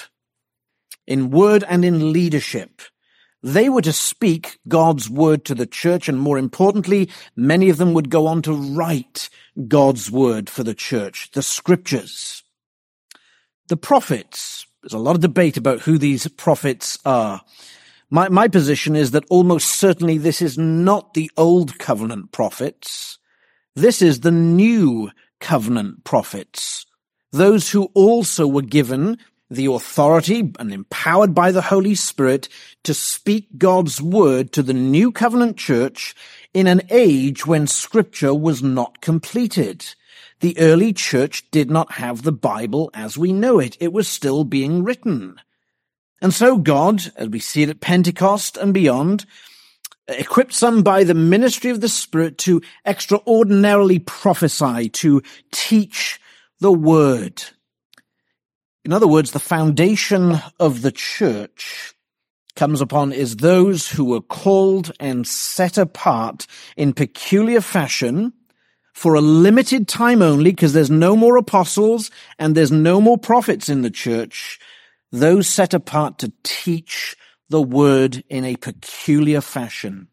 In 1.07 1.29
word 1.29 1.63
and 1.67 1.83
in 1.83 2.13
leadership. 2.13 2.81
They 3.43 3.69
were 3.69 3.81
to 3.81 3.93
speak 3.93 4.59
God's 4.67 5.09
word 5.09 5.45
to 5.45 5.55
the 5.55 5.65
church, 5.65 6.07
and 6.07 6.19
more 6.19 6.37
importantly, 6.37 7.09
many 7.35 7.69
of 7.69 7.77
them 7.77 7.93
would 7.93 8.09
go 8.09 8.27
on 8.27 8.41
to 8.43 8.53
write 8.53 9.29
God's 9.67 10.11
word 10.11 10.49
for 10.49 10.63
the 10.63 10.75
church, 10.75 11.31
the 11.31 11.41
scriptures. 11.41 12.43
The 13.67 13.77
prophets, 13.77 14.67
there's 14.83 14.93
a 14.93 14.99
lot 14.99 15.15
of 15.15 15.21
debate 15.21 15.57
about 15.57 15.81
who 15.81 15.97
these 15.97 16.27
prophets 16.27 16.99
are. 17.03 17.41
My, 18.11 18.29
my 18.29 18.47
position 18.47 18.95
is 18.95 19.11
that 19.11 19.25
almost 19.29 19.69
certainly 19.69 20.17
this 20.17 20.41
is 20.41 20.57
not 20.57 21.13
the 21.13 21.31
old 21.37 21.79
covenant 21.79 22.31
prophets. 22.31 23.17
This 23.75 24.01
is 24.01 24.19
the 24.19 24.31
new 24.31 25.09
covenant 25.39 26.03
prophets. 26.03 26.85
Those 27.31 27.69
who 27.69 27.85
also 27.93 28.45
were 28.45 28.61
given 28.61 29.17
the 29.51 29.65
authority 29.65 30.53
and 30.57 30.71
empowered 30.71 31.35
by 31.35 31.51
the 31.51 31.61
Holy 31.61 31.93
Spirit 31.93 32.47
to 32.83 32.93
speak 32.93 33.49
God's 33.57 34.01
word 34.01 34.53
to 34.53 34.63
the 34.63 34.73
new 34.73 35.11
covenant 35.11 35.57
church 35.57 36.15
in 36.53 36.67
an 36.67 36.81
age 36.89 37.45
when 37.45 37.67
scripture 37.67 38.33
was 38.33 38.63
not 38.63 39.01
completed. 39.01 39.85
The 40.39 40.57
early 40.57 40.93
church 40.93 41.51
did 41.51 41.69
not 41.69 41.93
have 41.93 42.23
the 42.23 42.31
Bible 42.31 42.89
as 42.93 43.17
we 43.17 43.33
know 43.33 43.59
it. 43.59 43.75
It 43.81 43.91
was 43.91 44.07
still 44.07 44.45
being 44.45 44.83
written. 44.83 45.35
And 46.21 46.33
so 46.33 46.57
God, 46.57 47.11
as 47.17 47.27
we 47.27 47.39
see 47.39 47.63
it 47.63 47.69
at 47.69 47.81
Pentecost 47.81 48.55
and 48.55 48.73
beyond, 48.73 49.25
equipped 50.07 50.53
some 50.53 50.81
by 50.81 51.03
the 51.03 51.13
ministry 51.13 51.71
of 51.71 51.81
the 51.81 51.89
Spirit 51.89 52.37
to 52.39 52.61
extraordinarily 52.85 53.99
prophesy, 53.99 54.89
to 54.89 55.21
teach 55.51 56.21
the 56.59 56.71
word. 56.71 57.43
In 58.83 58.93
other 58.93 59.07
words, 59.07 59.31
the 59.31 59.39
foundation 59.39 60.41
of 60.59 60.81
the 60.81 60.91
church 60.91 61.93
comes 62.55 62.81
upon 62.81 63.13
is 63.13 63.37
those 63.37 63.89
who 63.89 64.05
were 64.05 64.21
called 64.21 64.91
and 64.99 65.27
set 65.27 65.77
apart 65.77 66.47
in 66.75 66.93
peculiar 66.93 67.61
fashion 67.61 68.33
for 68.93 69.13
a 69.13 69.21
limited 69.21 69.87
time 69.87 70.21
only, 70.21 70.51
because 70.51 70.73
there's 70.73 70.89
no 70.89 71.15
more 71.15 71.37
apostles 71.37 72.11
and 72.37 72.55
there's 72.55 72.71
no 72.71 72.99
more 72.99 73.17
prophets 73.17 73.69
in 73.69 73.83
the 73.83 73.89
church, 73.89 74.59
those 75.11 75.47
set 75.47 75.73
apart 75.73 76.17
to 76.19 76.33
teach 76.43 77.15
the 77.49 77.61
word 77.61 78.23
in 78.29 78.43
a 78.43 78.55
peculiar 78.57 79.41
fashion. 79.41 80.07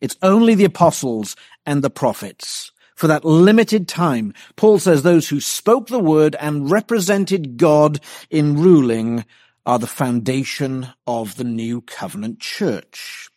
It's 0.00 0.16
only 0.22 0.54
the 0.54 0.64
apostles 0.64 1.34
and 1.66 1.82
the 1.82 1.90
prophets. 1.90 2.72
For 3.00 3.06
that 3.06 3.24
limited 3.24 3.88
time, 3.88 4.34
Paul 4.56 4.78
says 4.78 5.02
those 5.02 5.30
who 5.30 5.40
spoke 5.40 5.86
the 5.86 5.98
word 5.98 6.36
and 6.38 6.70
represented 6.70 7.56
God 7.56 7.98
in 8.28 8.58
ruling 8.58 9.24
are 9.64 9.78
the 9.78 9.86
foundation 9.86 10.88
of 11.06 11.36
the 11.36 11.44
new 11.44 11.80
covenant 11.80 12.40
church. 12.40 13.30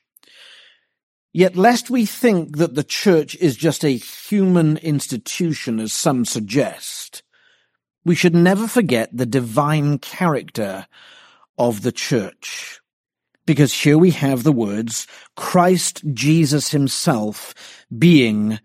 Yet 1.32 1.56
lest 1.56 1.90
we 1.90 2.06
think 2.06 2.58
that 2.58 2.76
the 2.76 2.84
church 2.84 3.38
is 3.38 3.56
just 3.56 3.86
a 3.86 3.96
human 3.96 4.76
institution 4.80 5.80
as 5.80 5.94
some 5.94 6.26
suggest, 6.26 7.24
we 8.04 8.16
should 8.16 8.36
never 8.36 8.68
forget 8.68 9.16
the 9.16 9.26
divine 9.26 9.98
character 9.98 10.88
of 11.58 11.84
the 11.84 11.94
church. 11.94 12.82
Because 13.46 13.72
here 13.72 13.98
we 13.98 14.12
have 14.12 14.44
the 14.44 14.52
words, 14.52 15.08
Christ 15.38 16.04
Jesus 16.14 16.72
himself 16.72 17.56
being 17.98 18.60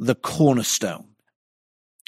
the 0.00 0.14
cornerstone. 0.14 1.06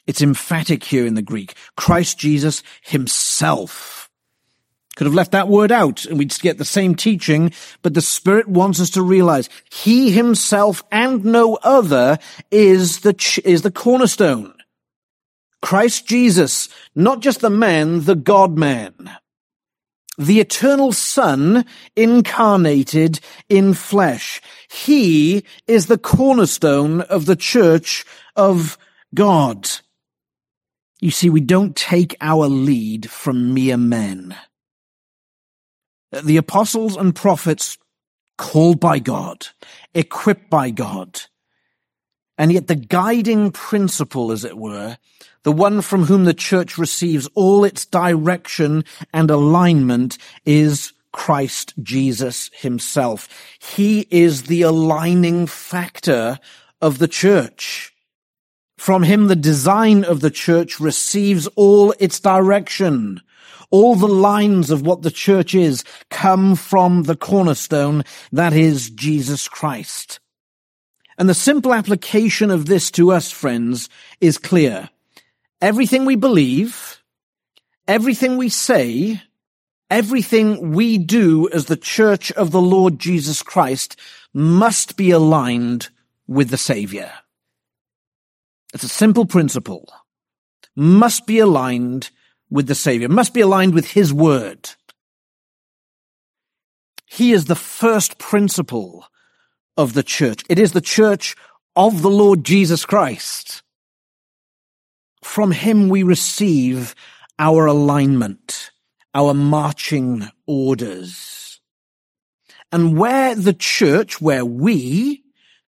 It's 0.06 0.22
emphatic 0.22 0.82
here 0.82 1.06
in 1.06 1.14
the 1.14 1.22
Greek. 1.22 1.54
Christ 1.76 2.18
Jesus 2.18 2.62
himself. 2.82 4.10
Could 4.96 5.06
have 5.06 5.14
left 5.14 5.32
that 5.32 5.48
word 5.48 5.72
out 5.72 6.04
and 6.04 6.18
we'd 6.18 6.38
get 6.40 6.58
the 6.58 6.64
same 6.64 6.94
teaching, 6.94 7.52
but 7.80 7.94
the 7.94 8.02
Spirit 8.02 8.46
wants 8.46 8.78
us 8.78 8.90
to 8.90 9.02
realize 9.02 9.48
He 9.70 10.10
Himself 10.10 10.82
and 10.92 11.24
no 11.24 11.54
other 11.62 12.18
is 12.50 13.00
the, 13.00 13.14
ch- 13.14 13.38
is 13.38 13.62
the 13.62 13.70
cornerstone. 13.70 14.52
Christ 15.62 16.06
Jesus, 16.06 16.68
not 16.94 17.20
just 17.20 17.40
the 17.40 17.48
man, 17.48 18.04
the 18.04 18.16
God 18.16 18.58
man. 18.58 19.16
The 20.22 20.38
eternal 20.38 20.92
Son 20.92 21.64
incarnated 21.96 23.18
in 23.48 23.74
flesh. 23.74 24.40
He 24.70 25.44
is 25.66 25.86
the 25.86 25.98
cornerstone 25.98 27.00
of 27.00 27.26
the 27.26 27.34
church 27.34 28.04
of 28.36 28.78
God. 29.12 29.68
You 31.00 31.10
see, 31.10 31.28
we 31.28 31.40
don't 31.40 31.74
take 31.74 32.16
our 32.20 32.46
lead 32.46 33.10
from 33.10 33.52
mere 33.52 33.76
men. 33.76 34.36
The 36.12 36.36
apostles 36.36 36.96
and 36.96 37.16
prophets 37.16 37.76
called 38.38 38.78
by 38.78 39.00
God, 39.00 39.48
equipped 39.92 40.48
by 40.48 40.70
God, 40.70 41.22
and 42.38 42.52
yet 42.52 42.68
the 42.68 42.76
guiding 42.76 43.50
principle, 43.50 44.30
as 44.30 44.44
it 44.44 44.56
were, 44.56 44.98
the 45.44 45.52
one 45.52 45.80
from 45.80 46.04
whom 46.04 46.24
the 46.24 46.34
church 46.34 46.78
receives 46.78 47.28
all 47.34 47.64
its 47.64 47.84
direction 47.84 48.84
and 49.12 49.30
alignment 49.30 50.18
is 50.44 50.92
Christ 51.12 51.74
Jesus 51.82 52.50
himself. 52.54 53.28
He 53.58 54.06
is 54.10 54.44
the 54.44 54.62
aligning 54.62 55.46
factor 55.46 56.38
of 56.80 56.98
the 56.98 57.08
church. 57.08 57.92
From 58.78 59.02
him, 59.02 59.28
the 59.28 59.36
design 59.36 60.04
of 60.04 60.20
the 60.20 60.30
church 60.30 60.80
receives 60.80 61.46
all 61.48 61.94
its 62.00 62.18
direction. 62.18 63.20
All 63.70 63.94
the 63.94 64.08
lines 64.08 64.70
of 64.70 64.82
what 64.82 65.02
the 65.02 65.10
church 65.10 65.54
is 65.54 65.84
come 66.10 66.56
from 66.56 67.04
the 67.04 67.16
cornerstone, 67.16 68.04
that 68.32 68.52
is 68.52 68.90
Jesus 68.90 69.48
Christ. 69.48 70.18
And 71.18 71.28
the 71.28 71.34
simple 71.34 71.72
application 71.72 72.50
of 72.50 72.66
this 72.66 72.90
to 72.92 73.12
us, 73.12 73.30
friends, 73.30 73.88
is 74.20 74.38
clear. 74.38 74.90
Everything 75.62 76.04
we 76.04 76.16
believe, 76.16 77.00
everything 77.86 78.36
we 78.36 78.48
say, 78.48 79.22
everything 79.88 80.72
we 80.72 80.98
do 80.98 81.48
as 81.50 81.66
the 81.66 81.76
church 81.76 82.32
of 82.32 82.50
the 82.50 82.60
Lord 82.60 82.98
Jesus 82.98 83.44
Christ 83.44 83.94
must 84.34 84.96
be 84.96 85.12
aligned 85.12 85.88
with 86.26 86.48
the 86.50 86.58
Savior. 86.58 87.12
It's 88.74 88.82
a 88.82 88.88
simple 88.88 89.24
principle. 89.24 89.88
Must 90.74 91.28
be 91.28 91.38
aligned 91.38 92.10
with 92.50 92.66
the 92.66 92.74
Savior, 92.74 93.08
must 93.08 93.32
be 93.32 93.40
aligned 93.40 93.72
with 93.72 93.92
His 93.92 94.12
Word. 94.12 94.70
He 97.06 97.30
is 97.30 97.44
the 97.44 97.54
first 97.54 98.18
principle 98.18 99.04
of 99.76 99.92
the 99.92 100.02
church. 100.02 100.42
It 100.48 100.58
is 100.58 100.72
the 100.72 100.80
church 100.80 101.36
of 101.76 102.02
the 102.02 102.10
Lord 102.10 102.42
Jesus 102.42 102.84
Christ. 102.84 103.62
From 105.22 105.52
him 105.52 105.88
we 105.88 106.02
receive 106.02 106.94
our 107.38 107.66
alignment, 107.66 108.70
our 109.14 109.32
marching 109.32 110.28
orders. 110.46 111.60
And 112.70 112.98
where 112.98 113.34
the 113.34 113.52
church, 113.52 114.20
where 114.20 114.44
we 114.44 115.22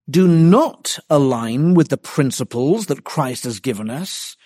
do 0.09 0.27
not 0.27 0.99
align 1.09 1.75
with 1.75 1.89
the 1.89 1.97
principles 1.97 2.87
that 2.87 3.05
Christ 3.05 3.45
has 3.45 3.61
given 3.61 3.91
us, 3.91 4.37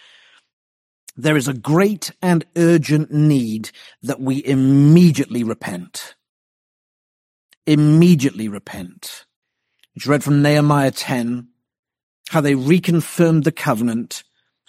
there 1.16 1.36
is 1.36 1.48
a 1.48 1.54
great 1.54 2.10
and 2.20 2.44
urgent 2.56 3.12
need 3.12 3.70
that 4.02 4.20
we 4.20 4.44
immediately 4.44 5.44
repent. 5.44 6.14
Immediately 7.66 8.48
repent. 8.48 9.24
It's 9.94 10.06
read 10.06 10.24
from 10.24 10.42
Nehemiah 10.42 10.90
10, 10.90 11.48
how 12.30 12.40
they 12.40 12.54
reconfirmed 12.54 13.44
the 13.44 13.52
covenant 13.52 14.24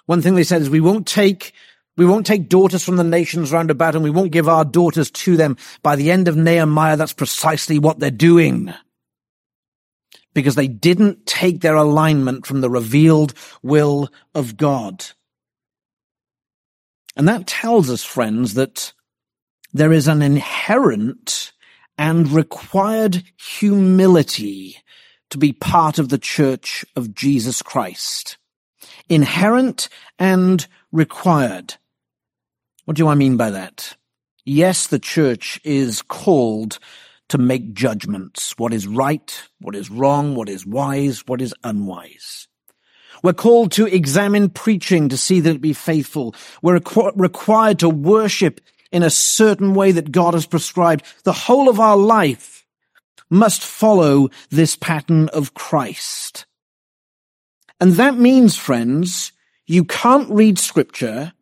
one 0.06 0.22
thing 0.22 0.36
they 0.36 0.44
said 0.44 0.62
is 0.62 0.70
we 0.70 0.82
won't 0.82 1.08
take 1.08 1.54
we 1.98 2.06
won't 2.06 2.26
take 2.26 2.50
daughters 2.50 2.84
from 2.84 2.98
the 2.98 3.04
nations 3.04 3.52
round 3.52 3.72
about 3.72 3.96
and 3.96 4.04
we 4.04 4.10
won't 4.10 4.32
give 4.32 4.50
our 4.50 4.66
daughters 4.66 5.10
to 5.12 5.38
them. 5.38 5.56
By 5.82 5.96
the 5.96 6.12
end 6.12 6.28
of 6.28 6.36
Nehemiah, 6.36 6.98
that's 6.98 7.14
precisely 7.14 7.80
what 7.80 8.00
they're 8.00 8.12
doing. 8.12 8.74
Because 10.34 10.56
they 10.56 10.68
didn't 10.68 11.26
take 11.26 11.62
their 11.62 11.76
alignment 11.76 12.46
from 12.46 12.60
the 12.60 12.70
revealed 12.70 13.34
will 13.64 14.10
of 14.34 14.58
God. 14.58 15.06
And 17.16 17.30
that 17.30 17.48
tells 17.48 17.90
us, 17.90 18.04
friends, 18.04 18.56
that 18.56 18.92
there 19.72 19.94
is 19.94 20.10
an 20.10 20.22
inherent 20.22 21.54
and 21.98 22.30
required 22.30 23.24
humility 23.38 24.78
to 25.30 25.38
be 25.38 25.54
part 25.54 25.98
of 25.98 26.10
the 26.10 26.18
church 26.18 26.84
of 26.98 27.16
Jesus 27.16 27.62
Christ 27.62 28.38
inherent 29.10 29.90
and 30.20 30.68
required. 30.92 31.76
What 32.86 32.98
do 32.98 33.08
I 33.08 33.16
mean 33.16 33.38
by 33.38 33.50
that? 33.52 33.96
Yes, 34.46 34.88
the 34.88 35.00
church 35.00 35.60
is 35.64 36.02
called 36.04 36.80
to 37.30 37.38
make 37.38 37.74
judgments. 37.74 38.58
What 38.58 38.74
is 38.74 38.88
right, 38.88 39.44
what 39.60 39.76
is 39.76 39.90
wrong, 39.90 40.36
what 40.36 40.50
is 40.50 40.66
wise, 40.66 41.24
what 41.26 41.42
is 41.42 41.54
unwise. 41.64 42.48
We're 43.24 43.34
called 43.34 43.72
to 43.74 43.88
examine 43.88 44.50
preaching 44.50 45.10
to 45.10 45.18
see 45.18 45.40
that 45.40 45.56
it 45.56 45.62
be 45.62 45.74
faithful. 45.74 46.36
We're 46.62 46.80
requ- 46.80 47.14
required 47.16 47.80
to 47.80 47.90
worship 47.90 48.62
in 48.92 49.02
a 49.02 49.10
certain 49.10 49.74
way 49.74 49.92
that 49.92 50.12
God 50.12 50.36
has 50.36 50.46
prescribed. 50.46 51.06
The 51.24 51.34
whole 51.34 51.68
of 51.68 51.80
our 51.80 51.98
life 51.98 52.66
must 53.30 53.64
follow 53.64 54.30
this 54.50 54.76
pattern 54.76 55.30
of 55.30 55.54
Christ. 55.54 56.46
And 57.80 57.94
that 57.94 58.18
means, 58.18 58.56
friends, 58.56 59.32
you 59.66 59.84
can't 59.84 60.30
read 60.30 60.58
scripture, 60.58 61.34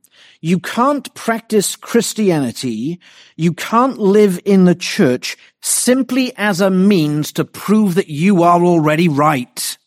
You 0.42 0.60
can't 0.60 1.14
practice 1.14 1.78
Christianity, 1.78 3.00
you 3.38 3.54
can't 3.54 3.98
live 3.98 4.42
in 4.44 4.66
the 4.66 4.76
church 4.76 5.38
simply 5.62 6.36
as 6.36 6.60
a 6.60 6.70
means 6.70 7.32
to 7.34 7.46
prove 7.46 7.96
that 7.96 8.10
you 8.10 8.44
are 8.44 8.62
already 8.62 9.08
right. 9.08 9.78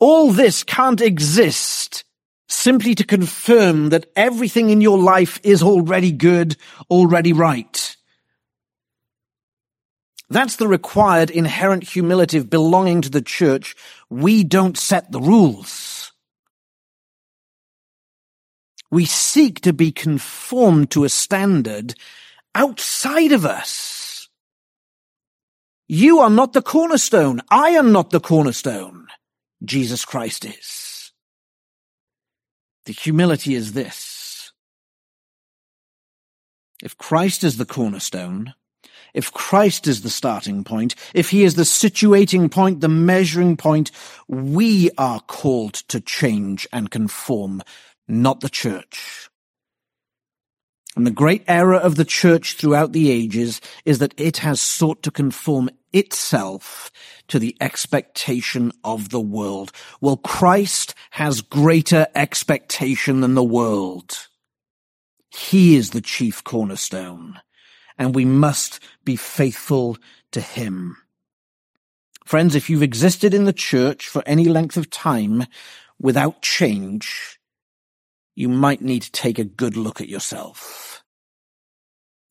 All 0.00 0.32
this 0.32 0.64
can't 0.64 1.00
exist 1.00 2.02
simply 2.48 2.96
to 2.96 3.04
confirm 3.04 3.90
that 3.90 4.10
everything 4.16 4.70
in 4.70 4.80
your 4.80 4.98
life 4.98 5.38
is 5.44 5.62
already 5.62 6.10
good, 6.10 6.56
already 6.90 7.32
right. 7.32 7.96
That's 10.30 10.56
the 10.56 10.68
required 10.68 11.30
inherent 11.30 11.84
humility 11.84 12.36
of 12.36 12.50
belonging 12.50 13.00
to 13.02 13.10
the 13.10 13.22
church. 13.22 13.74
We 14.10 14.44
don't 14.44 14.76
set 14.76 15.10
the 15.10 15.20
rules. 15.20 16.12
We 18.90 19.04
seek 19.04 19.60
to 19.62 19.72
be 19.72 19.92
conformed 19.92 20.90
to 20.92 21.04
a 21.04 21.08
standard 21.08 21.94
outside 22.54 23.32
of 23.32 23.44
us. 23.44 24.28
You 25.86 26.18
are 26.20 26.30
not 26.30 26.52
the 26.52 26.62
cornerstone. 26.62 27.40
I 27.50 27.70
am 27.70 27.92
not 27.92 28.10
the 28.10 28.20
cornerstone. 28.20 29.06
Jesus 29.64 30.04
Christ 30.04 30.44
is. 30.44 31.12
The 32.84 32.92
humility 32.92 33.54
is 33.54 33.72
this. 33.72 34.52
If 36.82 36.96
Christ 36.96 37.42
is 37.42 37.56
the 37.56 37.66
cornerstone, 37.66 38.54
if 39.14 39.32
Christ 39.32 39.86
is 39.86 40.02
the 40.02 40.10
starting 40.10 40.64
point, 40.64 40.94
if 41.14 41.30
he 41.30 41.44
is 41.44 41.54
the 41.54 41.62
situating 41.62 42.50
point, 42.50 42.80
the 42.80 42.88
measuring 42.88 43.56
point, 43.56 43.90
we 44.28 44.90
are 44.98 45.20
called 45.20 45.74
to 45.88 46.00
change 46.00 46.66
and 46.72 46.90
conform, 46.90 47.62
not 48.06 48.40
the 48.40 48.50
church. 48.50 49.28
And 50.96 51.06
the 51.06 51.12
great 51.12 51.44
error 51.46 51.76
of 51.76 51.94
the 51.94 52.04
church 52.04 52.54
throughout 52.54 52.92
the 52.92 53.10
ages 53.10 53.60
is 53.84 53.98
that 54.00 54.14
it 54.16 54.38
has 54.38 54.60
sought 54.60 55.02
to 55.04 55.12
conform 55.12 55.70
itself 55.92 56.90
to 57.28 57.38
the 57.38 57.56
expectation 57.60 58.72
of 58.82 59.10
the 59.10 59.20
world. 59.20 59.70
Well, 60.00 60.16
Christ 60.16 60.94
has 61.12 61.40
greater 61.40 62.08
expectation 62.14 63.20
than 63.20 63.34
the 63.34 63.44
world. 63.44 64.26
He 65.30 65.76
is 65.76 65.90
the 65.90 66.00
chief 66.00 66.42
cornerstone 66.42 67.40
and 67.98 68.14
we 68.14 68.24
must 68.24 68.80
be 69.04 69.16
faithful 69.16 69.96
to 70.32 70.40
him. 70.40 70.96
Friends, 72.24 72.54
if 72.54 72.68
you've 72.68 72.82
existed 72.82 73.32
in 73.32 73.44
the 73.44 73.52
church 73.52 74.06
for 74.08 74.22
any 74.26 74.44
length 74.44 74.76
of 74.76 74.90
time 74.90 75.46
without 76.00 76.42
change, 76.42 77.40
you 78.34 78.48
might 78.48 78.82
need 78.82 79.02
to 79.02 79.12
take 79.12 79.38
a 79.38 79.44
good 79.44 79.76
look 79.76 80.00
at 80.00 80.08
yourself. 80.08 81.02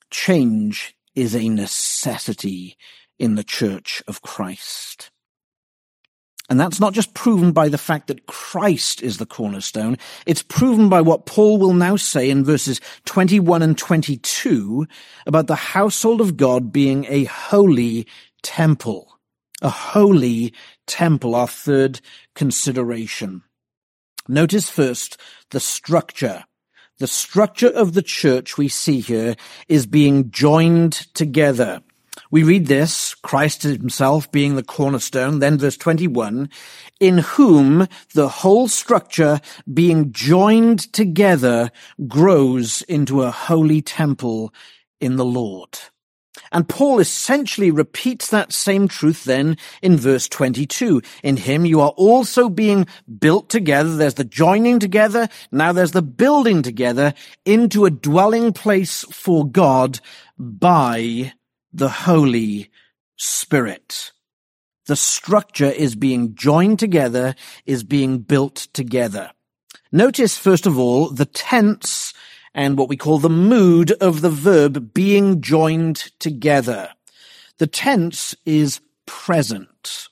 Change 0.09 0.95
is 1.15 1.35
a 1.35 1.49
necessity 1.49 2.77
in 3.19 3.35
the 3.35 3.43
church 3.43 4.03
of 4.07 4.21
Christ. 4.21 5.09
And 6.49 6.59
that's 6.59 6.79
not 6.79 6.93
just 6.93 7.13
proven 7.13 7.51
by 7.51 7.67
the 7.67 7.77
fact 7.77 8.07
that 8.07 8.25
Christ 8.25 9.01
is 9.01 9.17
the 9.17 9.25
cornerstone. 9.25 9.97
It's 10.25 10.41
proven 10.41 10.87
by 10.87 11.01
what 11.01 11.25
Paul 11.25 11.57
will 11.57 11.73
now 11.73 11.97
say 11.97 12.29
in 12.29 12.45
verses 12.45 12.79
21 13.05 13.61
and 13.61 13.77
22 13.77 14.87
about 15.25 15.47
the 15.47 15.55
household 15.55 16.21
of 16.21 16.37
God 16.37 16.71
being 16.71 17.05
a 17.09 17.25
holy 17.25 18.07
temple. 18.43 19.19
A 19.61 19.69
holy 19.69 20.53
temple, 20.85 21.35
our 21.35 21.47
third 21.47 21.99
consideration. 22.35 23.41
Notice 24.27 24.69
first 24.69 25.17
the 25.51 25.59
structure. 25.59 26.45
The 26.99 27.07
structure 27.07 27.69
of 27.69 27.93
the 27.93 28.01
church 28.01 28.57
we 28.57 28.67
see 28.67 29.01
here 29.01 29.35
is 29.67 29.85
being 29.85 30.31
joined 30.31 30.93
together. 31.13 31.81
We 32.31 32.43
read 32.43 32.67
this, 32.67 33.15
Christ 33.15 33.63
himself 33.63 34.31
being 34.31 34.55
the 34.55 34.63
cornerstone, 34.63 35.39
then 35.39 35.57
verse 35.57 35.77
21, 35.77 36.49
in 36.99 37.17
whom 37.19 37.87
the 38.13 38.29
whole 38.29 38.67
structure 38.67 39.39
being 39.71 40.11
joined 40.11 40.91
together 40.93 41.71
grows 42.07 42.81
into 42.83 43.21
a 43.21 43.31
holy 43.31 43.81
temple 43.81 44.53
in 44.99 45.15
the 45.15 45.25
Lord. 45.25 45.77
And 46.51 46.67
Paul 46.67 46.99
essentially 46.99 47.71
repeats 47.71 48.29
that 48.29 48.53
same 48.53 48.87
truth 48.87 49.23
then 49.25 49.57
in 49.81 49.97
verse 49.97 50.27
22. 50.29 51.01
In 51.23 51.37
him 51.37 51.65
you 51.65 51.81
are 51.81 51.93
also 51.97 52.49
being 52.49 52.87
built 53.19 53.49
together. 53.49 53.95
There's 53.95 54.13
the 54.15 54.23
joining 54.23 54.79
together. 54.79 55.27
Now 55.51 55.71
there's 55.71 55.91
the 55.91 56.01
building 56.01 56.61
together 56.61 57.13
into 57.45 57.85
a 57.85 57.91
dwelling 57.91 58.53
place 58.53 59.03
for 59.11 59.47
God 59.47 59.99
by 60.37 61.33
the 61.77 61.89
Holy 61.89 62.71
Spirit. 63.17 64.11
The 64.87 64.95
structure 64.95 65.69
is 65.69 65.95
being 65.95 66.33
joined 66.33 66.79
together, 66.79 67.35
is 67.67 67.83
being 67.83 68.17
built 68.17 68.55
together. 68.73 69.31
Notice, 69.91 70.39
first 70.39 70.65
of 70.65 70.79
all, 70.79 71.09
the 71.09 71.25
tense 71.25 72.15
and 72.55 72.79
what 72.79 72.89
we 72.89 72.97
call 72.97 73.19
the 73.19 73.29
mood 73.29 73.91
of 74.01 74.21
the 74.21 74.31
verb 74.31 74.91
being 74.95 75.39
joined 75.39 75.97
together. 76.17 76.89
The 77.59 77.67
tense 77.67 78.33
is 78.43 78.81
present. 79.05 80.07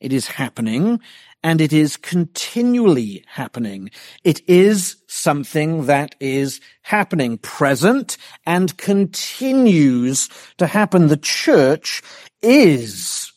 It 0.00 0.12
is 0.12 0.26
happening 0.26 1.00
and 1.46 1.60
it 1.60 1.72
is 1.72 1.96
continually 1.96 3.22
happening. 3.28 3.88
It 4.24 4.40
is 4.48 4.96
something 5.06 5.86
that 5.86 6.16
is 6.18 6.60
happening, 6.82 7.38
present, 7.38 8.16
and 8.44 8.76
continues 8.76 10.28
to 10.58 10.66
happen. 10.66 11.06
The 11.06 11.16
church 11.16 12.02
is 12.42 13.32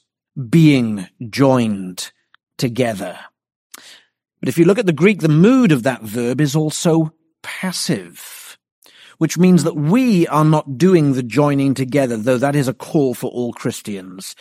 being 0.50 1.08
joined 1.30 2.12
together. 2.58 3.19
But 4.39 4.50
if 4.50 4.58
you 4.58 4.65
look 4.65 4.80
at 4.80 4.88
the 4.88 4.91
Greek, 4.91 5.19
the 5.19 5.30
mood 5.30 5.72
of 5.72 5.84
that 5.84 6.02
verb 6.02 6.41
is 6.41 6.56
also 6.56 7.13
passive, 7.43 8.58
which 9.19 9.38
means 9.38 9.63
that 9.65 9.76
we 9.76 10.26
are 10.30 10.45
not 10.45 10.80
doing 10.80 11.13
the 11.13 11.22
joining 11.22 11.76
together, 11.76 12.17
though 12.17 12.39
that 12.39 12.56
is 12.56 12.67
a 12.67 12.74
call 12.74 13.13
for 13.13 13.30
all 13.30 13.54
Christians. 13.54 14.36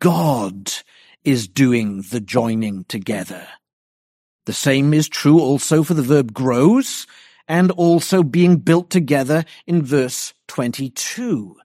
God 0.00 0.72
is 1.24 1.48
doing 1.48 2.02
the 2.10 2.20
joining 2.20 2.84
together. 2.84 3.46
The 4.46 4.52
same 4.52 4.92
is 4.92 5.08
true 5.08 5.40
also 5.40 5.82
for 5.82 5.94
the 5.94 6.02
verb 6.02 6.34
grows 6.34 7.06
and 7.48 7.70
also 7.72 8.22
being 8.22 8.56
built 8.56 8.90
together 8.90 9.44
in 9.66 9.82
verse 9.82 10.34
22. 10.48 11.56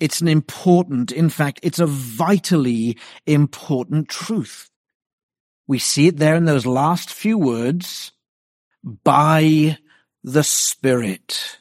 It's 0.00 0.20
an 0.20 0.28
important, 0.28 1.12
in 1.12 1.28
fact, 1.28 1.60
it's 1.62 1.78
a 1.78 1.86
vitally 1.86 2.98
important 3.26 4.08
truth. 4.08 4.70
We 5.66 5.78
see 5.78 6.08
it 6.08 6.18
there 6.18 6.34
in 6.34 6.44
those 6.44 6.66
last 6.66 7.12
few 7.12 7.38
words, 7.38 8.12
by 9.02 9.78
the 10.22 10.44
Spirit. 10.44 11.58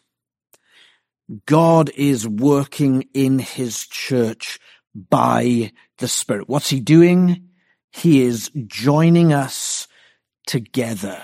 God 1.45 1.89
is 1.95 2.28
working 2.28 3.06
in 3.13 3.39
his 3.39 3.88
church 3.88 4.60
by 4.96 5.72
the 5.98 6.08
Spirit. 6.08 6.48
What's 6.48 6.70
he 6.70 6.80
doing? 6.80 7.50
He 7.92 8.22
is 8.24 8.52
joining 8.68 9.34
us 9.34 9.88
together. 10.48 11.22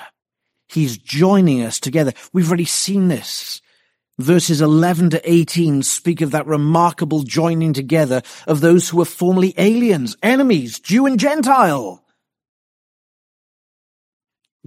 He's 0.68 0.98
joining 0.98 1.64
us 1.64 1.80
together. 1.80 2.14
We've 2.32 2.48
already 2.48 2.66
seen 2.66 3.08
this. 3.08 3.62
Verses 4.20 4.62
11 4.62 5.12
to 5.12 5.32
18 5.32 5.82
speak 5.82 6.22
of 6.22 6.32
that 6.32 6.46
remarkable 6.46 7.24
joining 7.24 7.74
together 7.74 8.22
of 8.48 8.60
those 8.60 8.90
who 8.90 8.98
were 8.98 9.06
formerly 9.06 9.54
aliens, 9.58 10.18
enemies, 10.22 10.80
Jew 10.80 11.06
and 11.06 11.20
Gentile. 11.20 12.04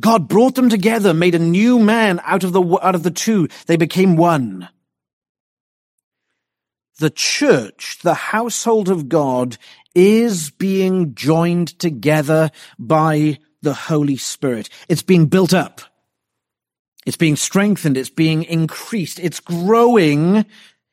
God 0.00 0.26
brought 0.26 0.54
them 0.54 0.70
together, 0.70 1.12
made 1.12 1.34
a 1.34 1.38
new 1.38 1.78
man 1.78 2.20
out 2.24 2.44
of 2.44 2.52
the, 2.52 2.62
out 2.82 2.94
of 2.94 3.02
the 3.02 3.10
two. 3.10 3.48
They 3.66 3.76
became 3.76 4.16
one 4.16 4.70
the 6.98 7.10
church, 7.10 7.98
the 8.02 8.14
household 8.14 8.88
of 8.88 9.08
God, 9.08 9.56
is 9.94 10.50
being 10.50 11.14
joined 11.14 11.78
together 11.78 12.50
by 12.78 13.38
the 13.62 13.74
Holy 13.74 14.16
Spirit. 14.16 14.68
It's 14.88 15.02
being 15.02 15.26
built 15.26 15.54
up. 15.54 15.80
It's 17.06 17.16
being 17.16 17.36
strengthened. 17.36 17.96
It's 17.96 18.10
being 18.10 18.44
increased. 18.44 19.18
It's 19.18 19.40
growing 19.40 20.44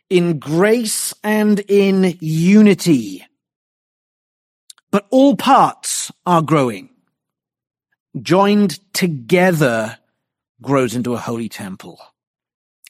in 0.09 0.39
grace 0.39 1.13
and 1.23 1.59
in 1.67 2.17
unity. 2.19 3.25
But 4.91 5.05
all 5.11 5.35
parts 5.35 6.11
are 6.25 6.41
growing. 6.41 6.89
Joined 8.19 8.79
together 8.93 9.99
grows 10.61 10.95
into 10.95 11.13
a 11.13 11.19
holy 11.19 11.47
temple. 11.47 11.99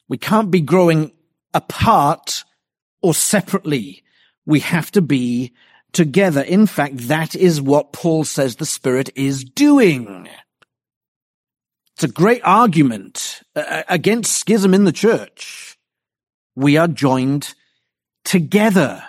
We 0.07 0.17
can't 0.17 0.49
be 0.49 0.61
growing 0.61 1.11
apart 1.53 2.45
or 3.01 3.13
separately. 3.13 4.03
We 4.45 4.59
have 4.61 4.91
to 4.91 5.01
be 5.01 5.53
together. 5.91 6.41
In 6.41 6.65
fact, 6.65 6.97
that 7.07 7.35
is 7.35 7.61
what 7.61 7.93
Paul 7.93 8.23
says 8.23 8.55
the 8.55 8.65
Spirit 8.65 9.09
is 9.15 9.43
doing. 9.43 10.29
It's 11.95 12.03
a 12.03 12.07
great 12.07 12.41
argument 12.43 13.41
uh, 13.55 13.83
against 13.89 14.35
schism 14.35 14.73
in 14.73 14.85
the 14.85 14.91
church. 14.91 15.77
We 16.55 16.77
are 16.77 16.87
joined 16.87 17.53
together. 18.23 19.03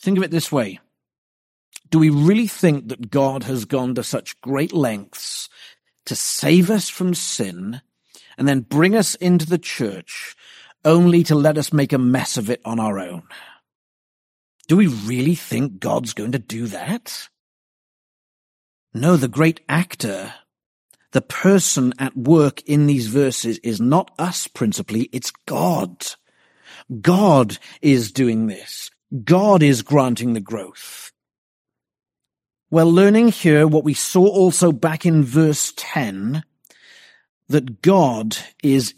Think 0.00 0.18
of 0.18 0.24
it 0.24 0.30
this 0.30 0.52
way. 0.52 0.80
Do 1.90 1.98
we 1.98 2.10
really 2.10 2.46
think 2.46 2.88
that 2.88 3.10
God 3.10 3.44
has 3.44 3.64
gone 3.64 3.94
to 3.94 4.02
such 4.02 4.40
great 4.40 4.72
lengths 4.72 5.48
to 6.06 6.16
save 6.16 6.70
us 6.70 6.88
from 6.88 7.14
sin 7.14 7.80
and 8.38 8.46
then 8.46 8.60
bring 8.60 8.94
us 8.94 9.14
into 9.16 9.46
the 9.46 9.58
church 9.58 10.35
only 10.86 11.22
to 11.24 11.34
let 11.34 11.58
us 11.58 11.72
make 11.72 11.92
a 11.92 11.98
mess 11.98 12.38
of 12.38 12.48
it 12.48 12.62
on 12.64 12.80
our 12.80 12.98
own? 12.98 13.24
Do 14.68 14.76
we 14.76 14.86
really 14.86 15.34
think 15.34 15.78
God's 15.78 16.14
going 16.14 16.32
to 16.32 16.38
do 16.38 16.66
that? 16.68 17.28
No, 18.94 19.16
the 19.16 19.28
great 19.28 19.60
actor, 19.68 20.32
the 21.12 21.20
person 21.20 21.92
at 21.98 22.16
work 22.16 22.62
in 22.62 22.86
these 22.86 23.08
verses 23.08 23.58
is 23.58 23.80
not 23.80 24.10
us 24.18 24.46
principally, 24.46 25.10
it's 25.12 25.32
God. 25.46 26.06
God 27.00 27.58
is 27.82 28.12
doing 28.12 28.46
this. 28.46 28.90
God 29.24 29.62
is 29.62 29.82
granting 29.82 30.32
the 30.32 30.40
growth. 30.40 31.12
We're 32.70 32.84
learning 32.84 33.28
here 33.28 33.66
what 33.66 33.84
we 33.84 33.94
saw 33.94 34.26
also 34.26 34.72
back 34.72 35.06
in 35.06 35.22
verse 35.22 35.72
10, 35.76 36.42
that 37.48 37.80
God 37.82 38.36
is 38.62 38.92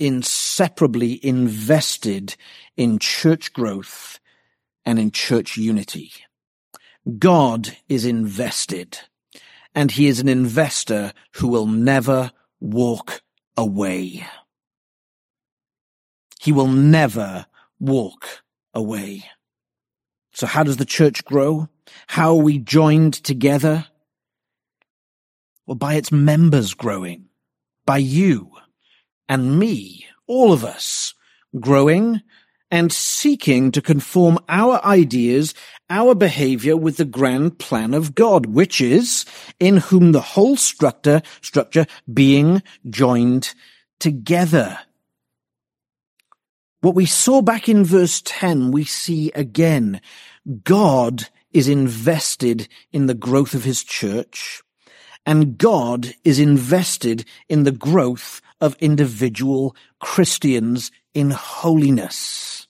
inseparably 0.59 1.25
invested 1.25 2.35
in 2.77 2.99
church 2.99 3.53
growth 3.53 4.18
and 4.85 4.99
in 4.99 5.12
church 5.12 5.57
unity. 5.57 6.11
God 7.16 7.77
is 7.88 8.05
invested, 8.05 8.99
and 9.73 9.92
he 9.92 10.09
is 10.09 10.18
an 10.18 10.29
investor 10.29 11.12
who 11.37 11.47
will 11.47 11.66
never 11.66 12.33
walk 12.59 13.23
away. 13.57 14.27
He 16.40 16.51
will 16.51 16.66
never 16.66 17.47
walk 17.79 18.42
away. 18.75 19.23
So 20.33 20.49
how 20.49 20.64
does 20.64 20.79
the 20.79 20.85
church 20.85 21.25
grow? 21.25 21.68
How 22.09 22.31
are 22.31 22.42
we 22.42 22.59
joined 22.59 23.14
together? 23.14 23.87
Well, 25.66 25.77
by 25.77 25.94
its 25.94 26.11
members 26.11 26.75
growing, 26.75 27.27
by 27.87 27.99
you 27.99 28.51
and 29.29 29.57
me, 29.57 30.07
all 30.29 30.53
of 30.53 30.64
us 30.64 31.14
growing 31.59 32.23
and 32.71 32.93
seeking 32.93 33.73
to 33.73 33.81
conform 33.81 34.38
our 34.49 34.85
ideas, 34.85 35.55
our 35.88 36.14
behavior 36.14 36.77
with 36.77 36.99
the 36.99 37.05
grand 37.05 37.59
plan 37.59 37.95
of 37.95 38.14
God, 38.14 38.47
which 38.47 38.81
is 38.81 39.25
in 39.59 39.79
whom 39.79 40.12
the 40.12 40.21
whole 40.21 40.57
structure, 40.57 41.23
structure 41.41 41.87
being 42.12 42.62
joined 42.88 43.55
together. 43.99 44.79
What 46.81 46.95
we 46.95 47.07
saw 47.07 47.43
back 47.43 47.69
in 47.69 47.85
verse 47.85 48.23
10, 48.25 48.71
we 48.71 48.85
see 48.85 49.33
again. 49.35 50.01
God 50.62 51.29
is 51.53 51.69
invested 51.69 52.69
in 52.93 53.07
the 53.07 53.14
growth 53.14 53.55
of 53.55 53.64
his 53.64 53.83
church, 53.83 54.62
and 55.27 55.59
God 55.59 56.14
is 56.23 56.38
invested 56.38 57.25
in 57.49 57.64
the 57.64 57.73
growth 57.73 58.41
of 58.61 58.77
individual 58.81 59.77
Christians 60.01 60.90
in 61.14 61.31
holiness. 61.31 62.66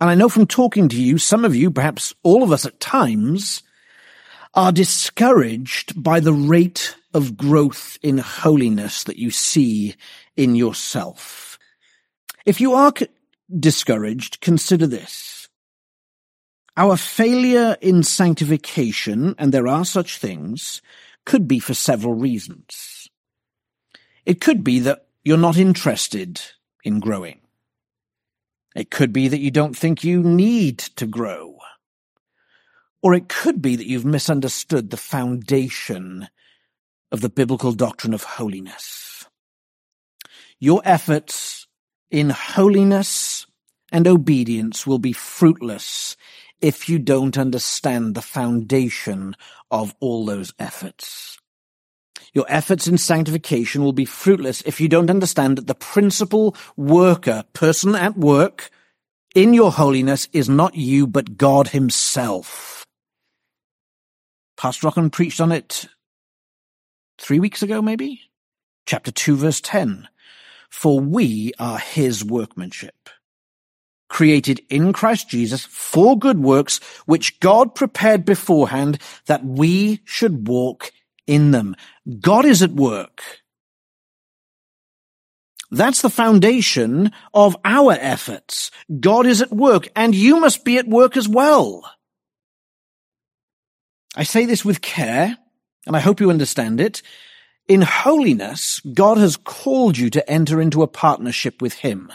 And 0.00 0.08
I 0.08 0.14
know 0.14 0.28
from 0.28 0.46
talking 0.46 0.88
to 0.88 1.00
you, 1.00 1.18
some 1.18 1.44
of 1.44 1.54
you, 1.54 1.70
perhaps 1.70 2.14
all 2.22 2.42
of 2.42 2.52
us 2.52 2.64
at 2.64 2.80
times, 2.80 3.62
are 4.54 4.72
discouraged 4.72 6.02
by 6.02 6.20
the 6.20 6.32
rate 6.32 6.96
of 7.14 7.36
growth 7.36 7.98
in 8.02 8.18
holiness 8.18 9.04
that 9.04 9.18
you 9.18 9.30
see 9.30 9.94
in 10.36 10.54
yourself. 10.54 11.58
If 12.46 12.60
you 12.60 12.72
are 12.74 12.92
discouraged, 13.58 14.40
consider 14.40 14.86
this. 14.86 15.48
Our 16.76 16.96
failure 16.96 17.76
in 17.80 18.02
sanctification, 18.02 19.34
and 19.38 19.52
there 19.52 19.68
are 19.68 19.84
such 19.84 20.18
things, 20.18 20.80
could 21.26 21.46
be 21.46 21.58
for 21.58 21.74
several 21.74 22.14
reasons. 22.14 22.99
It 24.30 24.40
could 24.40 24.62
be 24.62 24.78
that 24.78 25.06
you're 25.24 25.36
not 25.36 25.56
interested 25.56 26.40
in 26.84 27.00
growing. 27.00 27.40
It 28.76 28.88
could 28.88 29.12
be 29.12 29.26
that 29.26 29.40
you 29.40 29.50
don't 29.50 29.76
think 29.76 30.04
you 30.04 30.22
need 30.22 30.78
to 30.78 31.08
grow. 31.08 31.58
Or 33.02 33.12
it 33.12 33.28
could 33.28 33.60
be 33.60 33.74
that 33.74 33.88
you've 33.88 34.04
misunderstood 34.04 34.90
the 34.90 34.96
foundation 34.96 36.28
of 37.10 37.22
the 37.22 37.28
biblical 37.28 37.72
doctrine 37.72 38.14
of 38.14 38.22
holiness. 38.22 39.26
Your 40.60 40.80
efforts 40.84 41.66
in 42.08 42.30
holiness 42.30 43.48
and 43.90 44.06
obedience 44.06 44.86
will 44.86 45.00
be 45.00 45.12
fruitless 45.12 46.16
if 46.60 46.88
you 46.88 47.00
don't 47.00 47.36
understand 47.36 48.14
the 48.14 48.22
foundation 48.22 49.34
of 49.72 49.92
all 49.98 50.24
those 50.24 50.54
efforts. 50.56 51.39
Your 52.32 52.46
efforts 52.48 52.86
in 52.86 52.98
sanctification 52.98 53.82
will 53.82 53.92
be 53.92 54.04
fruitless 54.04 54.62
if 54.62 54.80
you 54.80 54.88
don't 54.88 55.10
understand 55.10 55.58
that 55.58 55.66
the 55.66 55.74
principal 55.74 56.54
worker, 56.76 57.44
person 57.52 57.94
at 57.94 58.16
work 58.16 58.70
in 59.34 59.54
your 59.54 59.72
holiness 59.72 60.28
is 60.32 60.48
not 60.48 60.74
you, 60.74 61.06
but 61.06 61.36
God 61.36 61.68
himself. 61.68 62.86
Pastor 64.56 64.86
Rockin 64.88 65.10
preached 65.10 65.40
on 65.40 65.52
it 65.52 65.86
three 67.18 67.40
weeks 67.40 67.62
ago, 67.62 67.80
maybe? 67.80 68.20
Chapter 68.86 69.10
2, 69.10 69.36
verse 69.36 69.60
10. 69.60 70.08
For 70.68 71.00
we 71.00 71.52
are 71.58 71.78
his 71.78 72.24
workmanship 72.24 73.08
created 74.10 74.60
in 74.68 74.92
Christ 74.92 75.30
Jesus 75.30 75.64
for 75.64 76.18
good 76.18 76.40
works, 76.40 76.78
which 77.06 77.40
God 77.40 77.74
prepared 77.74 78.26
beforehand 78.26 78.98
that 79.26 79.44
we 79.44 80.00
should 80.04 80.46
walk 80.46 80.92
in 81.30 81.52
them. 81.52 81.76
God 82.20 82.44
is 82.44 82.60
at 82.60 82.72
work. 82.72 83.22
That's 85.70 86.02
the 86.02 86.10
foundation 86.10 87.12
of 87.32 87.56
our 87.64 87.92
efforts. 87.92 88.72
God 88.98 89.26
is 89.26 89.40
at 89.40 89.52
work 89.52 89.88
and 89.94 90.12
you 90.12 90.40
must 90.40 90.64
be 90.64 90.78
at 90.78 90.88
work 90.88 91.16
as 91.16 91.28
well. 91.28 91.88
I 94.16 94.24
say 94.24 94.44
this 94.44 94.64
with 94.64 94.82
care 94.82 95.38
and 95.86 95.96
I 95.96 96.00
hope 96.00 96.20
you 96.20 96.30
understand 96.30 96.80
it. 96.80 97.00
In 97.68 97.82
holiness, 97.82 98.80
God 98.80 99.16
has 99.18 99.36
called 99.36 99.96
you 99.96 100.10
to 100.10 100.28
enter 100.28 100.60
into 100.60 100.82
a 100.82 100.88
partnership 100.88 101.62
with 101.62 101.74
Him. 101.74 102.10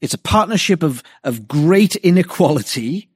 It's 0.00 0.14
a 0.14 0.18
partnership 0.18 0.84
of, 0.84 1.02
of 1.24 1.48
great 1.48 1.96
inequality. 1.96 3.08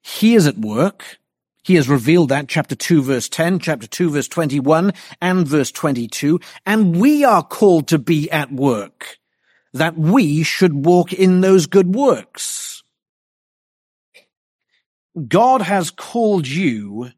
He 0.00 0.34
is 0.34 0.46
at 0.46 0.56
work. 0.56 1.18
He 1.62 1.76
has 1.76 1.88
revealed 1.88 2.28
that 2.30 2.48
chapter 2.48 2.74
2 2.74 3.02
verse 3.02 3.28
10, 3.28 3.60
chapter 3.60 3.86
2 3.86 4.10
verse 4.10 4.28
21 4.28 4.92
and 5.20 5.46
verse 5.46 5.70
22. 5.70 6.40
And 6.66 7.00
we 7.00 7.24
are 7.24 7.42
called 7.42 7.88
to 7.88 7.98
be 7.98 8.30
at 8.30 8.52
work 8.52 9.18
that 9.72 9.96
we 9.96 10.42
should 10.42 10.84
walk 10.84 11.12
in 11.12 11.40
those 11.40 11.66
good 11.66 11.94
works. 11.94 12.82
God 15.28 15.62
has 15.62 15.90
called 15.90 16.46
you 16.46 17.10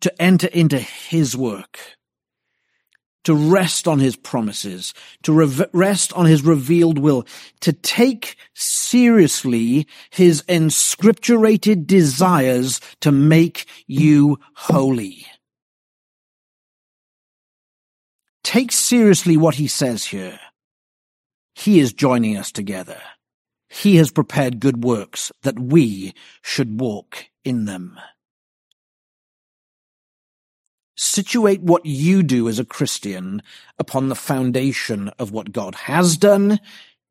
to 0.00 0.22
enter 0.22 0.48
into 0.48 0.78
his 0.78 1.36
work 1.36 1.78
to 3.24 3.34
rest 3.34 3.86
on 3.86 3.98
his 3.98 4.16
promises, 4.16 4.94
to 5.22 5.32
re- 5.32 5.66
rest 5.72 6.12
on 6.14 6.26
his 6.26 6.42
revealed 6.42 6.98
will, 6.98 7.26
to 7.60 7.72
take 7.72 8.36
seriously 8.54 9.86
his 10.10 10.42
inscripturated 10.42 11.86
desires 11.86 12.80
to 13.00 13.12
make 13.12 13.66
you 13.86 14.38
holy. 14.54 15.26
Take 18.44 18.72
seriously 18.72 19.36
what 19.36 19.54
he 19.54 19.68
says 19.68 20.06
here. 20.06 20.40
He 21.54 21.78
is 21.78 21.92
joining 21.92 22.36
us 22.36 22.50
together. 22.50 23.00
He 23.68 23.96
has 23.96 24.10
prepared 24.10 24.60
good 24.60 24.84
works 24.84 25.32
that 25.42 25.58
we 25.58 26.12
should 26.42 26.80
walk 26.80 27.26
in 27.44 27.64
them 27.64 27.98
situate 31.02 31.60
what 31.62 31.84
you 31.84 32.22
do 32.22 32.48
as 32.48 32.58
a 32.58 32.64
Christian 32.64 33.42
upon 33.78 34.08
the 34.08 34.14
foundation 34.14 35.08
of 35.18 35.32
what 35.32 35.52
God 35.52 35.74
has 35.74 36.16
done, 36.16 36.60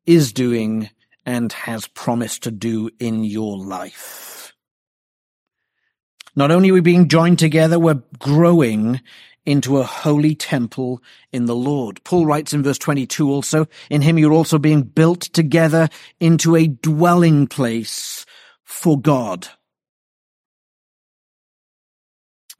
is 0.06 0.32
doing, 0.32 0.88
and 1.26 1.52
has 1.52 1.86
promised 1.88 2.42
to 2.44 2.50
do 2.50 2.90
in 2.98 3.22
your 3.22 3.58
life. 3.58 4.54
Not 6.34 6.50
only 6.50 6.70
are 6.70 6.74
we 6.74 6.80
being 6.80 7.08
joined 7.08 7.38
together, 7.38 7.78
we're 7.78 8.02
growing 8.18 9.00
into 9.44 9.78
a 9.78 9.84
holy 9.84 10.34
temple 10.34 11.02
in 11.30 11.44
the 11.44 11.54
Lord. 11.54 12.02
Paul 12.04 12.24
writes 12.24 12.54
in 12.54 12.62
verse 12.62 12.78
22 12.78 13.30
also, 13.30 13.66
in 13.90 14.00
him 14.00 14.18
you're 14.18 14.32
also 14.32 14.58
being 14.58 14.82
built 14.82 15.20
together 15.20 15.90
into 16.18 16.56
a 16.56 16.66
dwelling 16.66 17.46
place 17.46 18.24
for 18.64 18.98
God. 18.98 19.48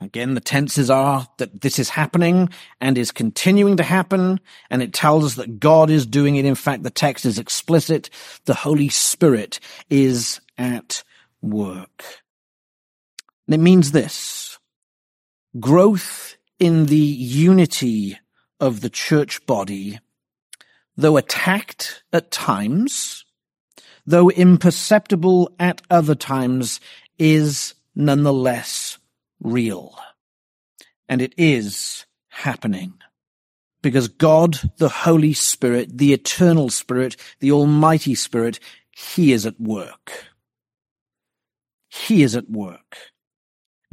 Again, 0.02 0.34
the 0.34 0.40
tenses 0.40 0.90
are 0.90 1.28
that 1.38 1.60
this 1.60 1.78
is 1.78 1.90
happening 1.90 2.48
and 2.80 2.98
is 2.98 3.12
continuing 3.12 3.76
to 3.76 3.84
happen, 3.84 4.40
and 4.68 4.82
it 4.82 4.92
tells 4.92 5.24
us 5.24 5.34
that 5.36 5.60
God 5.60 5.90
is 5.90 6.06
doing 6.06 6.36
it. 6.36 6.44
In 6.44 6.56
fact, 6.56 6.82
the 6.82 6.90
text 6.90 7.24
is 7.24 7.38
explicit. 7.38 8.10
The 8.44 8.54
Holy 8.54 8.88
Spirit 8.88 9.60
is 9.88 10.40
at 10.58 11.04
work. 11.40 12.04
And 13.46 13.54
it 13.54 13.58
means 13.58 13.92
this. 13.92 14.58
Growth 15.60 16.36
in 16.58 16.86
the 16.86 16.96
unity 16.96 18.18
of 18.58 18.80
the 18.80 18.90
church 18.90 19.44
body, 19.46 20.00
though 20.96 21.16
attacked 21.16 22.02
at 22.12 22.30
times, 22.32 23.24
though 24.04 24.30
imperceptible 24.30 25.54
at 25.60 25.80
other 25.90 26.16
times, 26.16 26.80
is 27.18 27.74
nonetheless 27.94 28.98
real. 29.42 29.98
And 31.08 31.20
it 31.20 31.34
is 31.36 32.06
happening. 32.28 32.94
Because 33.82 34.08
God, 34.08 34.58
the 34.78 34.88
Holy 34.88 35.32
Spirit, 35.32 35.98
the 35.98 36.12
Eternal 36.12 36.70
Spirit, 36.70 37.16
the 37.40 37.50
Almighty 37.52 38.14
Spirit, 38.14 38.60
He 38.90 39.32
is 39.32 39.44
at 39.44 39.60
work. 39.60 40.26
He 41.88 42.22
is 42.22 42.36
at 42.36 42.48
work. 42.48 42.96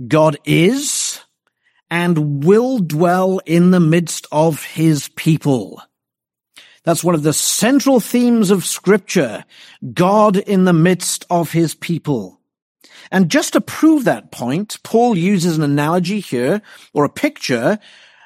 God 0.07 0.37
is 0.45 1.21
and 1.89 2.43
will 2.45 2.79
dwell 2.79 3.41
in 3.45 3.71
the 3.71 3.79
midst 3.79 4.27
of 4.31 4.63
His 4.63 5.09
people. 5.09 5.81
That's 6.83 7.03
one 7.03 7.15
of 7.15 7.23
the 7.23 7.33
central 7.33 7.99
themes 7.99 8.51
of 8.51 8.65
scripture. 8.65 9.43
God 9.93 10.37
in 10.37 10.63
the 10.63 10.73
midst 10.73 11.25
of 11.29 11.51
His 11.51 11.75
people. 11.75 12.38
And 13.11 13.29
just 13.29 13.53
to 13.53 13.61
prove 13.61 14.03
that 14.03 14.31
point, 14.31 14.77
Paul 14.83 15.17
uses 15.17 15.57
an 15.57 15.63
analogy 15.63 16.19
here, 16.19 16.61
or 16.93 17.03
a 17.05 17.09
picture, 17.09 17.79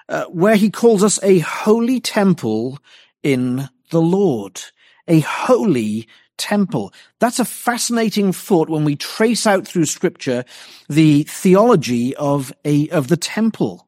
uh, 0.10 0.26
where 0.26 0.56
he 0.56 0.70
calls 0.70 1.04
us 1.04 1.20
a 1.24 1.40
holy 1.40 2.00
temple 2.00 2.80
in 3.22 3.70
the 3.90 4.02
Lord. 4.02 4.62
A 5.08 5.22
holy 5.22 6.08
temple. 6.38 6.94
That's 7.20 7.40
a 7.40 7.46
fascinating 7.46 8.34
thought 8.34 8.70
when 8.70 8.86
we 8.86 8.96
trace 8.96 9.46
out 9.48 9.68
through 9.68 9.86
scripture 9.86 10.46
the 10.90 11.24
theology 11.24 12.16
of 12.16 12.54
a, 12.66 12.90
of 12.90 13.08
the 13.08 13.18
temple. 13.18 13.88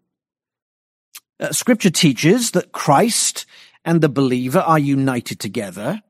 Uh, 1.40 1.52
scripture 1.52 1.90
teaches 1.90 2.52
that 2.52 2.72
Christ 2.72 3.46
and 3.84 4.02
the 4.02 4.10
believer 4.10 4.60
are 4.60 4.80
united 4.80 5.40
together 5.40 6.02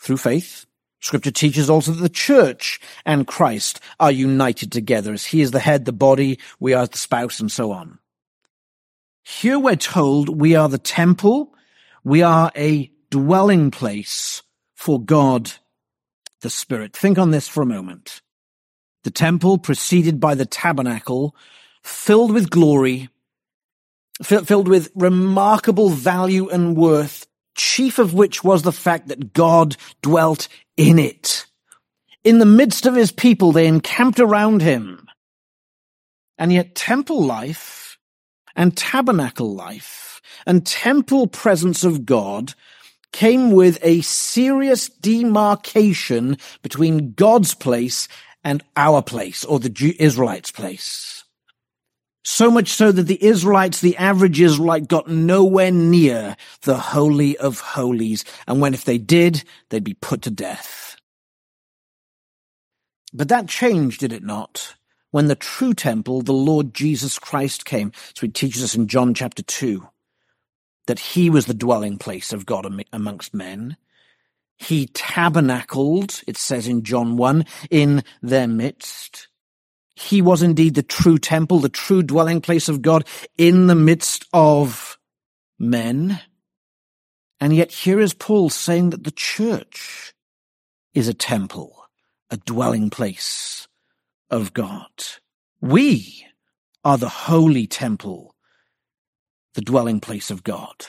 through 0.00 0.18
faith 0.18 0.66
Scripture 1.02 1.32
teaches 1.32 1.68
also 1.68 1.92
that 1.92 2.00
the 2.00 2.08
church 2.08 2.80
and 3.04 3.26
Christ 3.26 3.80
are 3.98 4.12
united 4.12 4.70
together 4.70 5.12
as 5.12 5.26
he 5.26 5.40
is 5.42 5.50
the 5.50 5.58
head, 5.58 5.84
the 5.84 5.92
body, 5.92 6.38
we 6.60 6.72
are 6.74 6.86
the 6.86 6.96
spouse, 6.96 7.40
and 7.40 7.50
so 7.50 7.72
on. 7.72 7.98
Here 9.24 9.58
we're 9.58 9.76
told 9.76 10.28
we 10.28 10.54
are 10.54 10.68
the 10.68 10.78
temple, 10.78 11.54
we 12.04 12.22
are 12.22 12.52
a 12.56 12.90
dwelling 13.10 13.72
place 13.72 14.42
for 14.74 15.00
God 15.00 15.52
the 16.40 16.50
Spirit. 16.50 16.96
Think 16.96 17.18
on 17.18 17.30
this 17.30 17.48
for 17.48 17.62
a 17.62 17.66
moment. 17.66 18.20
The 19.04 19.10
temple 19.10 19.58
preceded 19.58 20.20
by 20.20 20.34
the 20.36 20.46
tabernacle, 20.46 21.34
filled 21.82 22.32
with 22.32 22.50
glory, 22.50 23.08
filled 24.22 24.68
with 24.68 24.90
remarkable 24.94 25.90
value 25.90 26.48
and 26.48 26.76
worth, 26.76 27.26
chief 27.56 27.98
of 27.98 28.14
which 28.14 28.44
was 28.44 28.62
the 28.62 28.72
fact 28.72 29.08
that 29.08 29.32
God 29.32 29.76
dwelt 30.00 30.48
in 30.76 30.98
it. 30.98 31.46
In 32.24 32.38
the 32.38 32.46
midst 32.46 32.86
of 32.86 32.94
his 32.94 33.12
people, 33.12 33.52
they 33.52 33.66
encamped 33.66 34.20
around 34.20 34.62
him. 34.62 35.08
And 36.38 36.52
yet 36.52 36.74
temple 36.74 37.24
life 37.24 37.98
and 38.54 38.76
tabernacle 38.76 39.54
life 39.54 40.20
and 40.46 40.66
temple 40.66 41.26
presence 41.26 41.84
of 41.84 42.06
God 42.06 42.54
came 43.12 43.50
with 43.50 43.78
a 43.82 44.00
serious 44.00 44.88
demarcation 44.88 46.38
between 46.62 47.12
God's 47.12 47.54
place 47.54 48.08
and 48.44 48.64
our 48.76 49.02
place, 49.02 49.44
or 49.44 49.60
the 49.60 49.96
Israelites' 49.98 50.50
place. 50.50 51.24
So 52.24 52.50
much 52.50 52.68
so 52.68 52.92
that 52.92 53.04
the 53.04 53.22
Israelites, 53.22 53.80
the 53.80 53.96
average 53.96 54.40
Israelite, 54.40 54.86
got 54.86 55.08
nowhere 55.08 55.72
near 55.72 56.36
the 56.62 56.78
Holy 56.78 57.36
of 57.36 57.60
Holies. 57.60 58.24
And 58.46 58.60
when 58.60 58.74
if 58.74 58.84
they 58.84 58.98
did, 58.98 59.42
they'd 59.70 59.82
be 59.82 59.94
put 59.94 60.22
to 60.22 60.30
death. 60.30 60.96
But 63.12 63.28
that 63.28 63.48
changed, 63.48 64.00
did 64.00 64.12
it 64.12 64.22
not? 64.22 64.76
When 65.10 65.26
the 65.26 65.34
true 65.34 65.74
temple, 65.74 66.22
the 66.22 66.32
Lord 66.32 66.72
Jesus 66.72 67.18
Christ 67.18 67.64
came. 67.64 67.92
So 68.14 68.26
he 68.26 68.28
teaches 68.28 68.62
us 68.62 68.74
in 68.74 68.86
John 68.88 69.14
chapter 69.14 69.42
2 69.42 69.86
that 70.86 70.98
he 70.98 71.28
was 71.28 71.46
the 71.46 71.54
dwelling 71.54 71.98
place 71.98 72.32
of 72.32 72.46
God 72.46 72.66
amongst 72.92 73.34
men. 73.34 73.76
He 74.56 74.86
tabernacled, 74.86 76.22
it 76.26 76.36
says 76.36 76.66
in 76.66 76.82
John 76.82 77.16
1, 77.16 77.44
in 77.70 78.04
their 78.22 78.48
midst. 78.48 79.28
He 80.02 80.20
was 80.20 80.42
indeed 80.42 80.74
the 80.74 80.82
true 80.82 81.18
temple, 81.18 81.60
the 81.60 81.68
true 81.68 82.02
dwelling 82.02 82.40
place 82.40 82.68
of 82.68 82.82
God 82.82 83.06
in 83.38 83.66
the 83.66 83.74
midst 83.74 84.26
of 84.32 84.98
men. 85.58 86.20
And 87.40 87.54
yet 87.54 87.72
here 87.72 88.00
is 88.00 88.14
Paul 88.14 88.50
saying 88.50 88.90
that 88.90 89.04
the 89.04 89.10
church 89.10 90.14
is 90.94 91.08
a 91.08 91.14
temple, 91.14 91.86
a 92.30 92.36
dwelling 92.36 92.90
place 92.90 93.68
of 94.30 94.52
God. 94.52 94.90
We 95.60 96.26
are 96.84 96.98
the 96.98 97.08
holy 97.08 97.66
temple, 97.66 98.34
the 99.54 99.60
dwelling 99.60 100.00
place 100.00 100.30
of 100.30 100.42
God. 100.42 100.86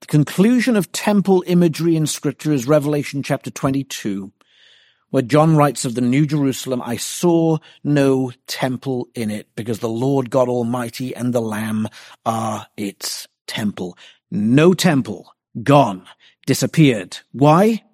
The 0.00 0.06
conclusion 0.06 0.76
of 0.76 0.90
temple 0.90 1.44
imagery 1.46 1.94
in 1.94 2.06
scripture 2.06 2.52
is 2.52 2.66
Revelation 2.66 3.22
chapter 3.22 3.50
22 3.50 4.32
where 5.12 5.22
John 5.22 5.56
writes 5.56 5.84
of 5.84 5.94
the 5.94 6.00
New 6.00 6.24
Jerusalem, 6.26 6.80
I 6.82 6.96
saw 6.96 7.58
no 7.84 8.32
temple 8.46 9.08
in 9.14 9.30
it 9.30 9.46
because 9.54 9.80
the 9.80 9.88
Lord 9.88 10.30
God 10.30 10.48
Almighty 10.48 11.14
and 11.14 11.34
the 11.34 11.40
Lamb 11.40 11.86
are 12.24 12.66
its 12.78 13.28
temple. 13.46 13.96
No 14.30 14.72
temple. 14.72 15.34
Gone. 15.62 16.06
Disappeared. 16.46 17.18
Why? 17.32 17.84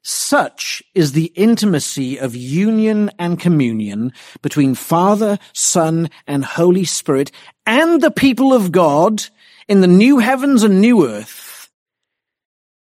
Such 0.00 0.82
is 0.94 1.12
the 1.12 1.32
intimacy 1.34 2.16
of 2.16 2.34
union 2.34 3.10
and 3.18 3.38
communion 3.38 4.14
between 4.40 4.74
Father, 4.74 5.38
Son, 5.52 6.08
and 6.26 6.46
Holy 6.46 6.84
Spirit 6.84 7.30
and 7.66 8.00
the 8.00 8.10
people 8.10 8.54
of 8.54 8.72
God 8.72 9.26
in 9.68 9.82
the 9.82 9.86
new 9.86 10.18
heavens 10.18 10.62
and 10.62 10.80
new 10.80 11.06
earth 11.06 11.45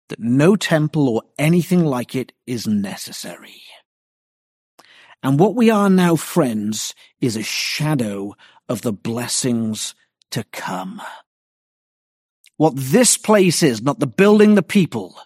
that 0.09 0.21
no 0.21 0.57
temple 0.57 1.09
or 1.09 1.23
anything 1.39 1.85
like 1.85 2.15
it 2.15 2.33
is 2.47 2.67
necessary. 2.67 3.63
And 5.23 5.39
what 5.39 5.55
we 5.55 5.71
are 5.71 5.89
now, 5.89 6.17
friends, 6.17 6.95
is 7.21 7.37
a 7.37 7.43
shadow 7.43 8.35
of 8.69 8.83
the 8.83 8.93
blessings 8.93 9.95
to 10.31 10.45
come. 10.53 11.01
What 12.57 12.75
this 12.77 13.17
place 13.17 13.63
is, 13.63 13.83
not 13.83 14.01
the 14.01 14.07
building, 14.07 14.55
the 14.55 14.63
people, 14.63 15.17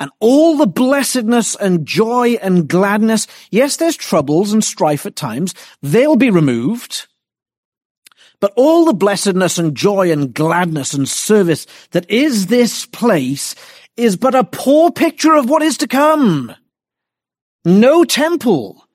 and 0.00 0.10
all 0.18 0.56
the 0.56 0.66
blessedness 0.66 1.54
and 1.54 1.86
joy 1.86 2.38
and 2.40 2.66
gladness. 2.66 3.26
Yes, 3.50 3.76
there's 3.76 3.96
troubles 3.96 4.52
and 4.52 4.64
strife 4.64 5.04
at 5.04 5.14
times. 5.14 5.54
They'll 5.82 6.16
be 6.16 6.30
removed. 6.30 7.06
But 8.40 8.52
all 8.56 8.86
the 8.86 8.94
blessedness 8.94 9.58
and 9.58 9.76
joy 9.76 10.10
and 10.10 10.32
gladness 10.32 10.94
and 10.94 11.08
service 11.08 11.66
that 11.90 12.10
is 12.10 12.46
this 12.46 12.86
place 12.86 13.54
is 13.96 14.16
but 14.16 14.34
a 14.34 14.44
poor 14.44 14.90
picture 14.90 15.34
of 15.34 15.48
what 15.48 15.62
is 15.62 15.76
to 15.78 15.86
come. 15.86 16.54
No 17.64 18.04
temple. 18.04 18.86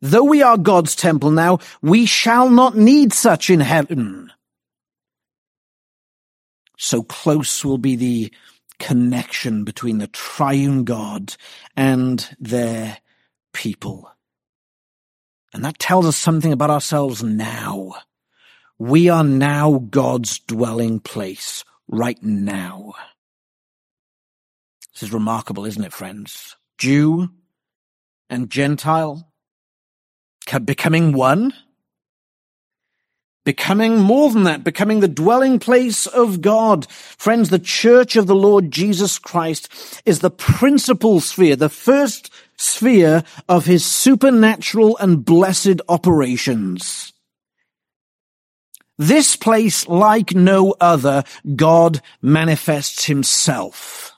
Though 0.00 0.24
we 0.24 0.42
are 0.42 0.56
God's 0.56 0.96
temple 0.96 1.30
now, 1.30 1.58
we 1.82 2.06
shall 2.06 2.48
not 2.48 2.76
need 2.76 3.12
such 3.12 3.50
in 3.50 3.60
heaven. 3.60 4.32
So 6.78 7.02
close 7.02 7.64
will 7.64 7.78
be 7.78 7.96
the 7.96 8.32
connection 8.78 9.64
between 9.64 9.98
the 9.98 10.06
triune 10.08 10.84
God 10.84 11.34
and 11.76 12.28
their 12.38 12.98
people. 13.52 14.10
And 15.54 15.64
that 15.64 15.78
tells 15.78 16.04
us 16.06 16.16
something 16.16 16.52
about 16.52 16.70
ourselves 16.70 17.22
now. 17.22 17.94
We 18.78 19.08
are 19.08 19.24
now 19.24 19.78
God's 19.90 20.38
dwelling 20.40 21.00
place 21.00 21.64
right 21.88 22.22
now. 22.22 22.92
This 24.92 25.04
is 25.04 25.12
remarkable, 25.12 25.64
isn't 25.64 25.84
it, 25.84 25.92
friends? 25.92 26.56
Jew 26.78 27.30
and 28.28 28.50
Gentile 28.50 29.32
becoming 30.64 31.12
one, 31.12 31.52
becoming 33.44 33.98
more 33.98 34.30
than 34.30 34.44
that, 34.44 34.64
becoming 34.64 35.00
the 35.00 35.08
dwelling 35.08 35.58
place 35.58 36.06
of 36.06 36.40
God. 36.40 36.86
Friends, 36.90 37.48
the 37.48 37.58
church 37.58 38.16
of 38.16 38.26
the 38.26 38.34
Lord 38.34 38.70
Jesus 38.70 39.18
Christ 39.18 40.02
is 40.04 40.20
the 40.20 40.30
principal 40.30 41.20
sphere, 41.20 41.56
the 41.56 41.68
first 41.68 42.30
sphere 42.56 43.22
of 43.48 43.66
his 43.66 43.84
supernatural 43.84 44.96
and 44.98 45.24
blessed 45.24 45.80
operations. 45.88 47.12
This 48.98 49.36
place, 49.36 49.86
like 49.86 50.34
no 50.34 50.74
other, 50.80 51.24
God 51.54 52.00
manifests 52.22 53.04
himself. 53.04 54.12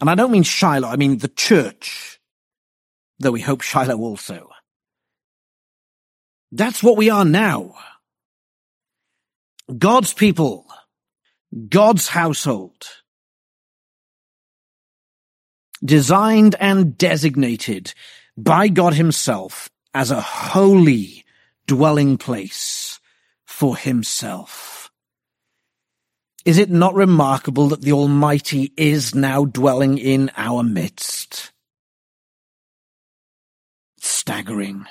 And 0.00 0.08
I 0.08 0.14
don't 0.14 0.30
mean 0.30 0.44
Shiloh, 0.44 0.88
I 0.88 0.96
mean 0.96 1.18
the 1.18 1.28
church, 1.28 2.20
though 3.18 3.32
we 3.32 3.40
hope 3.40 3.60
Shiloh 3.60 3.98
also. 3.98 4.48
That's 6.52 6.82
what 6.82 6.96
we 6.96 7.10
are 7.10 7.24
now. 7.24 7.74
God's 9.76 10.12
people, 10.12 10.66
God's 11.68 12.08
household, 12.08 12.86
designed 15.84 16.56
and 16.58 16.96
designated 16.96 17.94
by 18.36 18.68
God 18.68 18.94
himself 18.94 19.68
as 19.94 20.10
a 20.10 20.20
holy 20.20 21.24
dwelling 21.66 22.16
place 22.16 22.89
for 23.60 23.76
himself. 23.76 24.90
Is 26.46 26.56
it 26.56 26.70
not 26.70 26.94
remarkable 26.94 27.68
that 27.68 27.82
the 27.82 27.92
Almighty 27.92 28.72
is 28.74 29.14
now 29.14 29.44
dwelling 29.44 29.98
in 29.98 30.30
our 30.34 30.62
midst? 30.62 31.52
Staggering. 33.98 34.86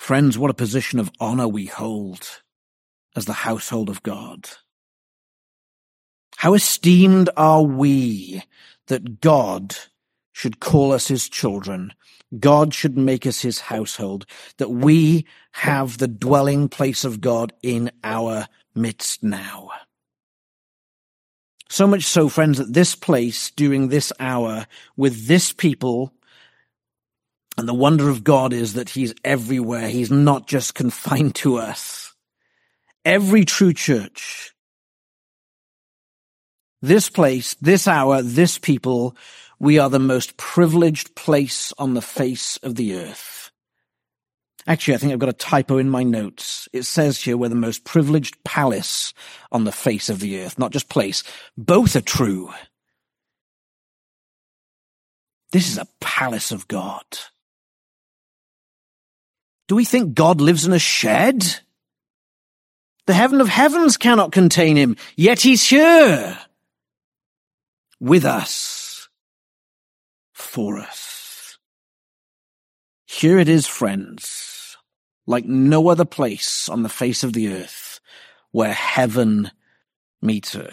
Friends, 0.00 0.36
what 0.36 0.50
a 0.50 0.54
position 0.54 0.98
of 0.98 1.12
honor 1.20 1.46
we 1.46 1.66
hold 1.66 2.42
as 3.14 3.26
the 3.26 3.44
household 3.46 3.88
of 3.88 4.02
God. 4.02 4.48
How 6.38 6.54
esteemed 6.54 7.30
are 7.36 7.62
we 7.62 8.42
that 8.88 9.20
God 9.20 9.76
should 10.38 10.60
call 10.60 10.92
us 10.92 11.08
his 11.08 11.28
children. 11.28 11.92
God 12.38 12.72
should 12.72 12.96
make 12.96 13.26
us 13.26 13.40
his 13.40 13.58
household, 13.58 14.24
that 14.58 14.70
we 14.70 15.26
have 15.50 15.98
the 15.98 16.06
dwelling 16.06 16.68
place 16.68 17.04
of 17.04 17.20
God 17.20 17.52
in 17.60 17.90
our 18.04 18.46
midst 18.72 19.24
now. 19.24 19.70
So 21.68 21.88
much 21.88 22.04
so, 22.04 22.28
friends, 22.28 22.58
that 22.58 22.72
this 22.72 22.94
place 22.94 23.50
during 23.50 23.88
this 23.88 24.12
hour 24.20 24.68
with 24.96 25.26
this 25.26 25.52
people 25.52 26.14
and 27.56 27.66
the 27.66 27.74
wonder 27.74 28.08
of 28.08 28.22
God 28.22 28.52
is 28.52 28.74
that 28.74 28.90
he's 28.90 29.14
everywhere. 29.24 29.88
He's 29.88 30.12
not 30.12 30.46
just 30.46 30.76
confined 30.76 31.34
to 31.36 31.56
us. 31.56 32.14
Every 33.04 33.44
true 33.44 33.72
church, 33.72 34.54
this 36.80 37.10
place, 37.10 37.54
this 37.54 37.88
hour, 37.88 38.22
this 38.22 38.56
people 38.56 39.16
we 39.58 39.78
are 39.78 39.90
the 39.90 39.98
most 39.98 40.36
privileged 40.36 41.14
place 41.14 41.72
on 41.78 41.94
the 41.94 42.02
face 42.02 42.58
of 42.62 42.76
the 42.76 42.96
earth. 42.96 43.50
Actually, 44.66 44.94
I 44.94 44.98
think 44.98 45.12
I've 45.12 45.18
got 45.18 45.30
a 45.30 45.34
typo 45.34 45.78
in 45.78 45.88
my 45.88 46.02
notes. 46.02 46.68
It 46.72 46.82
says 46.82 47.22
here 47.22 47.36
we're 47.36 47.48
the 47.48 47.54
most 47.54 47.84
privileged 47.84 48.42
palace 48.44 49.14
on 49.50 49.64
the 49.64 49.72
face 49.72 50.10
of 50.10 50.20
the 50.20 50.42
earth, 50.42 50.58
not 50.58 50.72
just 50.72 50.90
place. 50.90 51.24
Both 51.56 51.96
are 51.96 52.02
true. 52.02 52.50
This 55.52 55.70
is 55.70 55.78
a 55.78 55.88
palace 56.00 56.52
of 56.52 56.68
God. 56.68 57.04
Do 59.68 59.74
we 59.74 59.86
think 59.86 60.14
God 60.14 60.40
lives 60.40 60.66
in 60.66 60.72
a 60.72 60.78
shed? 60.78 61.60
The 63.06 63.14
heaven 63.14 63.40
of 63.40 63.48
heavens 63.48 63.96
cannot 63.96 64.32
contain 64.32 64.76
him, 64.76 64.96
yet 65.16 65.40
he's 65.40 65.66
here 65.66 66.38
with 67.98 68.26
us 68.26 68.87
for 70.58 70.76
us. 70.76 71.56
Here 73.06 73.38
it 73.38 73.48
is, 73.48 73.68
friends, 73.68 74.76
like 75.24 75.44
no 75.44 75.86
other 75.88 76.04
place 76.04 76.68
on 76.68 76.82
the 76.82 76.88
face 76.88 77.22
of 77.22 77.32
the 77.32 77.52
earth 77.52 78.00
where 78.50 78.72
heaven 78.72 79.52
meets 80.20 80.54
her. 80.54 80.72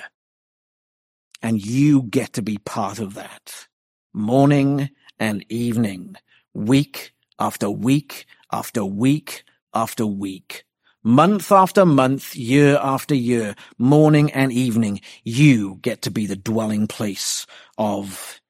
And 1.44 1.64
you 1.64 2.02
get 2.02 2.34
to 2.34 2.42
be 2.42 2.58
part 2.58 2.98
of 2.98 3.14
that. 3.14 3.68
Morning 4.12 4.90
and 5.20 5.46
evening, 5.50 6.16
week 6.56 7.14
after 7.38 7.70
week 7.70 8.26
after 8.52 8.84
week 8.84 9.44
after 9.72 10.08
week, 10.08 10.66
month 11.04 11.52
after 11.52 11.86
month, 11.86 12.36
year 12.36 12.80
after 12.82 13.14
year, 13.14 13.54
morning 13.78 14.32
and 14.32 14.52
evening, 14.52 15.00
you 15.24 15.78
get 15.84 16.02
to 16.02 16.10
be 16.10 16.26
the 16.26 16.36
dwelling 16.36 16.88
place 16.88 17.46
of 17.78 18.42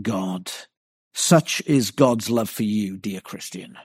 God. 0.00 0.50
Such 1.20 1.62
is 1.66 1.90
God's 1.90 2.30
love 2.30 2.48
for 2.48 2.62
you, 2.62 2.96
dear 2.96 3.20
Christian. 3.20 3.76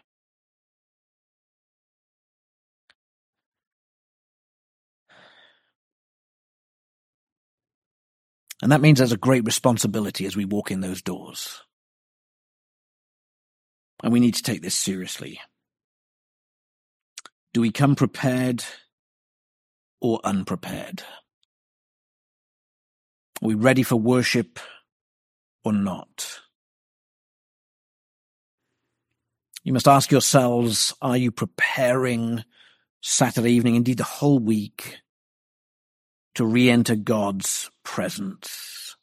And 8.63 8.71
that 8.71 8.79
means 8.79 8.99
there's 8.99 9.11
a 9.11 9.17
great 9.17 9.43
responsibility 9.43 10.25
as 10.25 10.37
we 10.37 10.45
walk 10.45 10.71
in 10.71 10.79
those 10.79 11.01
doors. 11.01 11.61
And 14.01 14.13
we 14.13 14.21
need 14.21 14.35
to 14.35 14.43
take 14.43 14.61
this 14.61 14.73
seriously. 14.73 15.41
Do 17.53 17.59
we 17.59 17.69
come 17.69 17.95
prepared 17.95 18.63
or 19.99 20.21
unprepared? 20.23 21.03
Are 23.41 23.47
we 23.49 23.55
ready 23.55 23.83
for 23.83 23.97
worship 23.97 24.57
or 25.65 25.73
not? 25.73 26.44
You 29.65 29.73
must 29.73 29.87
ask 29.87 30.11
yourselves, 30.11 30.93
are 31.01 31.17
you 31.17 31.31
preparing 31.31 32.45
Saturday 33.01 33.53
evening, 33.53 33.73
indeed 33.73 33.97
the 33.97 34.03
whole 34.03 34.37
week, 34.37 34.99
to 36.35 36.45
re-enter 36.45 36.95
God's 36.95 37.71
presence? 37.83 38.95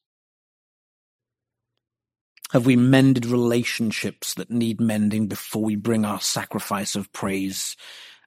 Have 2.53 2.65
we 2.65 2.77
mended 2.77 3.27
relationships 3.27 4.35
that 4.35 4.53
need 4.53 4.81
mending 4.81 5.27
before 5.27 5.65
we 5.65 5.75
bring 5.75 6.05
our 6.05 6.21
sacrifice 6.21 6.95
of 6.95 7.13
praise 7.13 7.77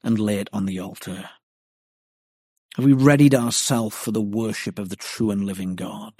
and 0.03 0.19
lay 0.19 0.39
it 0.39 0.49
on 0.51 0.65
the 0.65 0.81
altar? 0.81 1.29
Have 2.75 2.83
we 2.83 2.91
readied 2.91 3.33
ourselves 3.33 3.95
for 3.95 4.11
the 4.11 4.19
worship 4.19 4.77
of 4.77 4.89
the 4.89 4.97
true 4.97 5.31
and 5.31 5.45
living 5.45 5.75
God? 5.75 6.13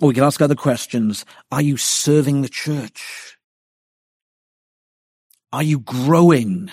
Or 0.00 0.08
we 0.08 0.14
can 0.14 0.24
ask 0.24 0.40
other 0.40 0.54
questions. 0.54 1.26
Are 1.52 1.60
you 1.60 1.76
serving 1.76 2.40
the 2.40 2.48
church? 2.48 3.36
Are 5.52 5.62
you 5.62 5.80
growing 5.80 6.70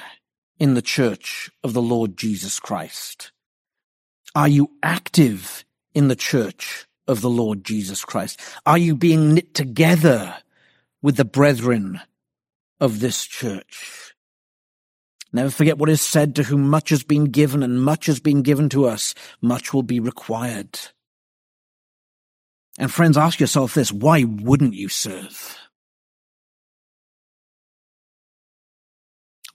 in 0.59 0.73
the 0.73 0.81
church 0.81 1.49
of 1.63 1.73
the 1.73 1.81
Lord 1.81 2.15
Jesus 2.17 2.59
Christ? 2.59 3.31
Are 4.35 4.47
you 4.47 4.71
active 4.83 5.65
in 5.93 6.09
the 6.09 6.15
church 6.15 6.85
of 7.07 7.21
the 7.21 7.29
Lord 7.29 7.63
Jesus 7.63 8.05
Christ? 8.05 8.39
Are 8.65 8.77
you 8.77 8.95
being 8.95 9.33
knit 9.33 9.55
together 9.55 10.37
with 11.01 11.17
the 11.17 11.25
brethren 11.25 12.01
of 12.79 12.99
this 12.99 13.25
church? 13.25 14.13
Never 15.33 15.49
forget 15.49 15.77
what 15.77 15.89
is 15.89 16.01
said 16.01 16.35
to 16.35 16.43
whom 16.43 16.69
much 16.69 16.89
has 16.89 17.03
been 17.03 17.25
given 17.25 17.63
and 17.63 17.81
much 17.81 18.05
has 18.05 18.19
been 18.19 18.43
given 18.43 18.69
to 18.69 18.85
us, 18.85 19.15
much 19.41 19.73
will 19.73 19.83
be 19.83 19.99
required. 19.99 20.79
And 22.77 22.91
friends, 22.93 23.17
ask 23.17 23.39
yourself 23.39 23.73
this, 23.73 23.91
why 23.91 24.23
wouldn't 24.23 24.75
you 24.75 24.87
serve? 24.87 25.57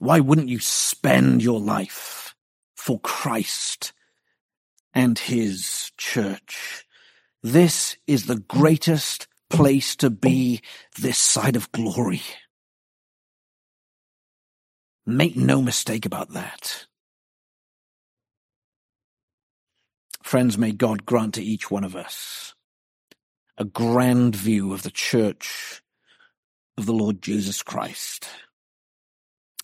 Why 0.03 0.19
wouldn't 0.19 0.49
you 0.49 0.59
spend 0.59 1.41
your 1.41 1.61
life 1.61 2.35
for 2.75 2.99
Christ 2.99 3.93
and 4.93 5.17
his 5.17 5.93
church? 5.95 6.83
This 7.41 7.95
is 8.05 8.25
the 8.25 8.35
greatest 8.35 9.29
place 9.49 9.95
to 9.95 10.09
be 10.09 10.59
this 10.99 11.17
side 11.17 11.55
of 11.55 11.71
glory. 11.71 12.21
Make 15.05 15.37
no 15.37 15.61
mistake 15.61 16.05
about 16.05 16.33
that. 16.33 16.85
Friends, 20.21 20.57
may 20.57 20.73
God 20.73 21.05
grant 21.05 21.35
to 21.35 21.41
each 21.41 21.71
one 21.71 21.85
of 21.85 21.95
us 21.95 22.55
a 23.57 23.63
grand 23.63 24.35
view 24.35 24.73
of 24.73 24.83
the 24.83 24.91
church 24.91 25.81
of 26.77 26.87
the 26.87 26.93
Lord 26.93 27.21
Jesus 27.21 27.63
Christ, 27.63 28.27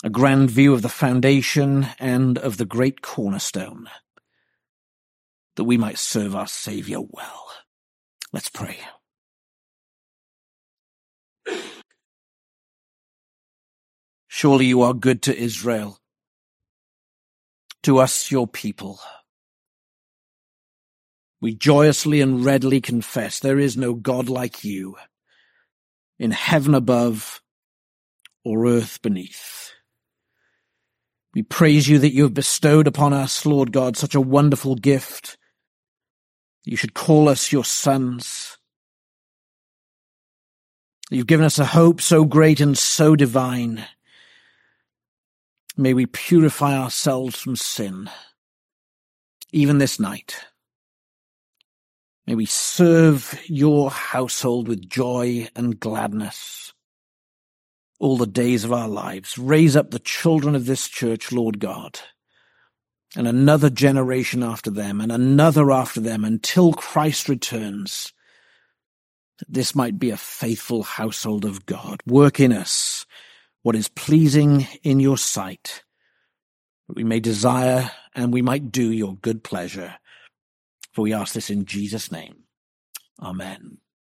a 0.04 0.10
grand 0.10 0.50
view 0.50 0.74
of 0.74 0.82
the 0.82 0.90
foundation 0.90 1.88
and 2.00 2.38
of 2.38 2.58
the 2.58 2.66
great 2.66 3.02
cornerstone, 3.02 3.90
that 5.56 5.66
we 5.66 5.78
might 5.78 5.98
serve 5.98 6.36
our 6.36 6.48
Saviour 6.48 7.06
well. 7.10 7.48
Let's 8.32 8.50
pray. 8.50 8.78
Surely 14.28 14.68
you 14.68 14.82
are 14.84 14.94
good 14.94 15.22
to 15.24 15.38
Israel, 15.38 16.00
to 17.84 17.98
us 17.98 18.32
your 18.32 18.48
people. 18.48 19.00
We 21.42 21.56
joyously 21.56 22.22
and 22.22 22.46
readily 22.46 22.80
confess 22.80 23.40
there 23.40 23.60
is 23.60 23.76
no 23.76 23.94
God 23.94 24.30
like 24.30 24.64
you, 24.64 24.96
in 26.18 26.32
heaven 26.32 26.74
above 26.74 27.42
or 28.46 28.66
earth 28.66 29.02
beneath. 29.02 29.74
We 31.34 31.44
praise 31.44 31.88
you 31.88 32.00
that 32.00 32.14
you 32.14 32.24
have 32.24 32.34
bestowed 32.34 32.88
upon 32.88 33.14
us, 33.14 33.46
Lord 33.46 33.72
God, 33.72 33.96
such 33.96 34.16
a 34.16 34.22
wonderful 34.22 34.76
gift. 34.76 35.38
You 36.66 36.76
should 36.76 36.94
call 36.94 37.30
us 37.30 37.52
your 37.52 37.64
sons. 37.64 38.58
You've 41.12 41.28
given 41.28 41.46
us 41.46 41.60
a 41.60 41.66
hope 41.66 42.02
so 42.02 42.26
great 42.26 42.60
and 42.60 42.78
so 42.78 43.16
divine. 43.16 43.86
May 45.78 45.94
we 45.94 46.06
purify 46.08 46.78
ourselves 46.78 47.38
from 47.38 47.56
sin, 47.56 48.10
even 49.52 49.78
this 49.78 50.00
night. 50.00 50.46
May 52.28 52.36
we 52.36 52.46
serve 52.46 53.40
your 53.46 53.90
household 53.90 54.68
with 54.68 54.88
joy 54.88 55.48
and 55.56 55.80
gladness 55.80 56.74
all 58.00 58.18
the 58.18 58.26
days 58.26 58.64
of 58.64 58.74
our 58.74 58.88
lives. 58.88 59.38
Raise 59.38 59.76
up 59.76 59.92
the 59.92 60.00
children 60.00 60.56
of 60.56 60.66
this 60.66 60.88
church, 60.88 61.32
Lord 61.32 61.60
God, 61.60 62.00
and 63.16 63.28
another 63.28 63.70
generation 63.70 64.42
after 64.42 64.72
them 64.72 65.02
and 65.02 65.12
another 65.12 65.72
after 65.72 66.00
them 66.00 66.24
until 66.24 66.74
Christ 66.74 67.30
returns. 67.30 68.14
That 69.40 69.54
this 69.54 69.76
might 69.76 70.00
be 70.00 70.10
a 70.10 70.18
faithful 70.18 70.84
household 70.84 71.46
of 71.46 71.66
God. 71.66 72.02
Work 72.06 72.40
in 72.40 72.52
us 72.52 73.06
what 73.62 73.76
is 73.76 73.90
pleasing 73.90 74.68
in 74.84 75.00
your 75.00 75.18
sight, 75.18 75.84
that 76.88 76.96
we 76.96 77.04
may 77.04 77.20
desire 77.20 77.92
and 78.16 78.34
we 78.34 78.42
might 78.42 78.72
do 78.72 78.92
your 78.92 79.16
good 79.16 79.44
pleasure. 79.44 79.96
For 80.94 81.02
we 81.04 81.14
ask 81.14 81.34
this 81.34 81.50
in 81.50 81.66
Jesus' 81.66 82.12
name. 82.12 82.44
Amen. 83.22 83.78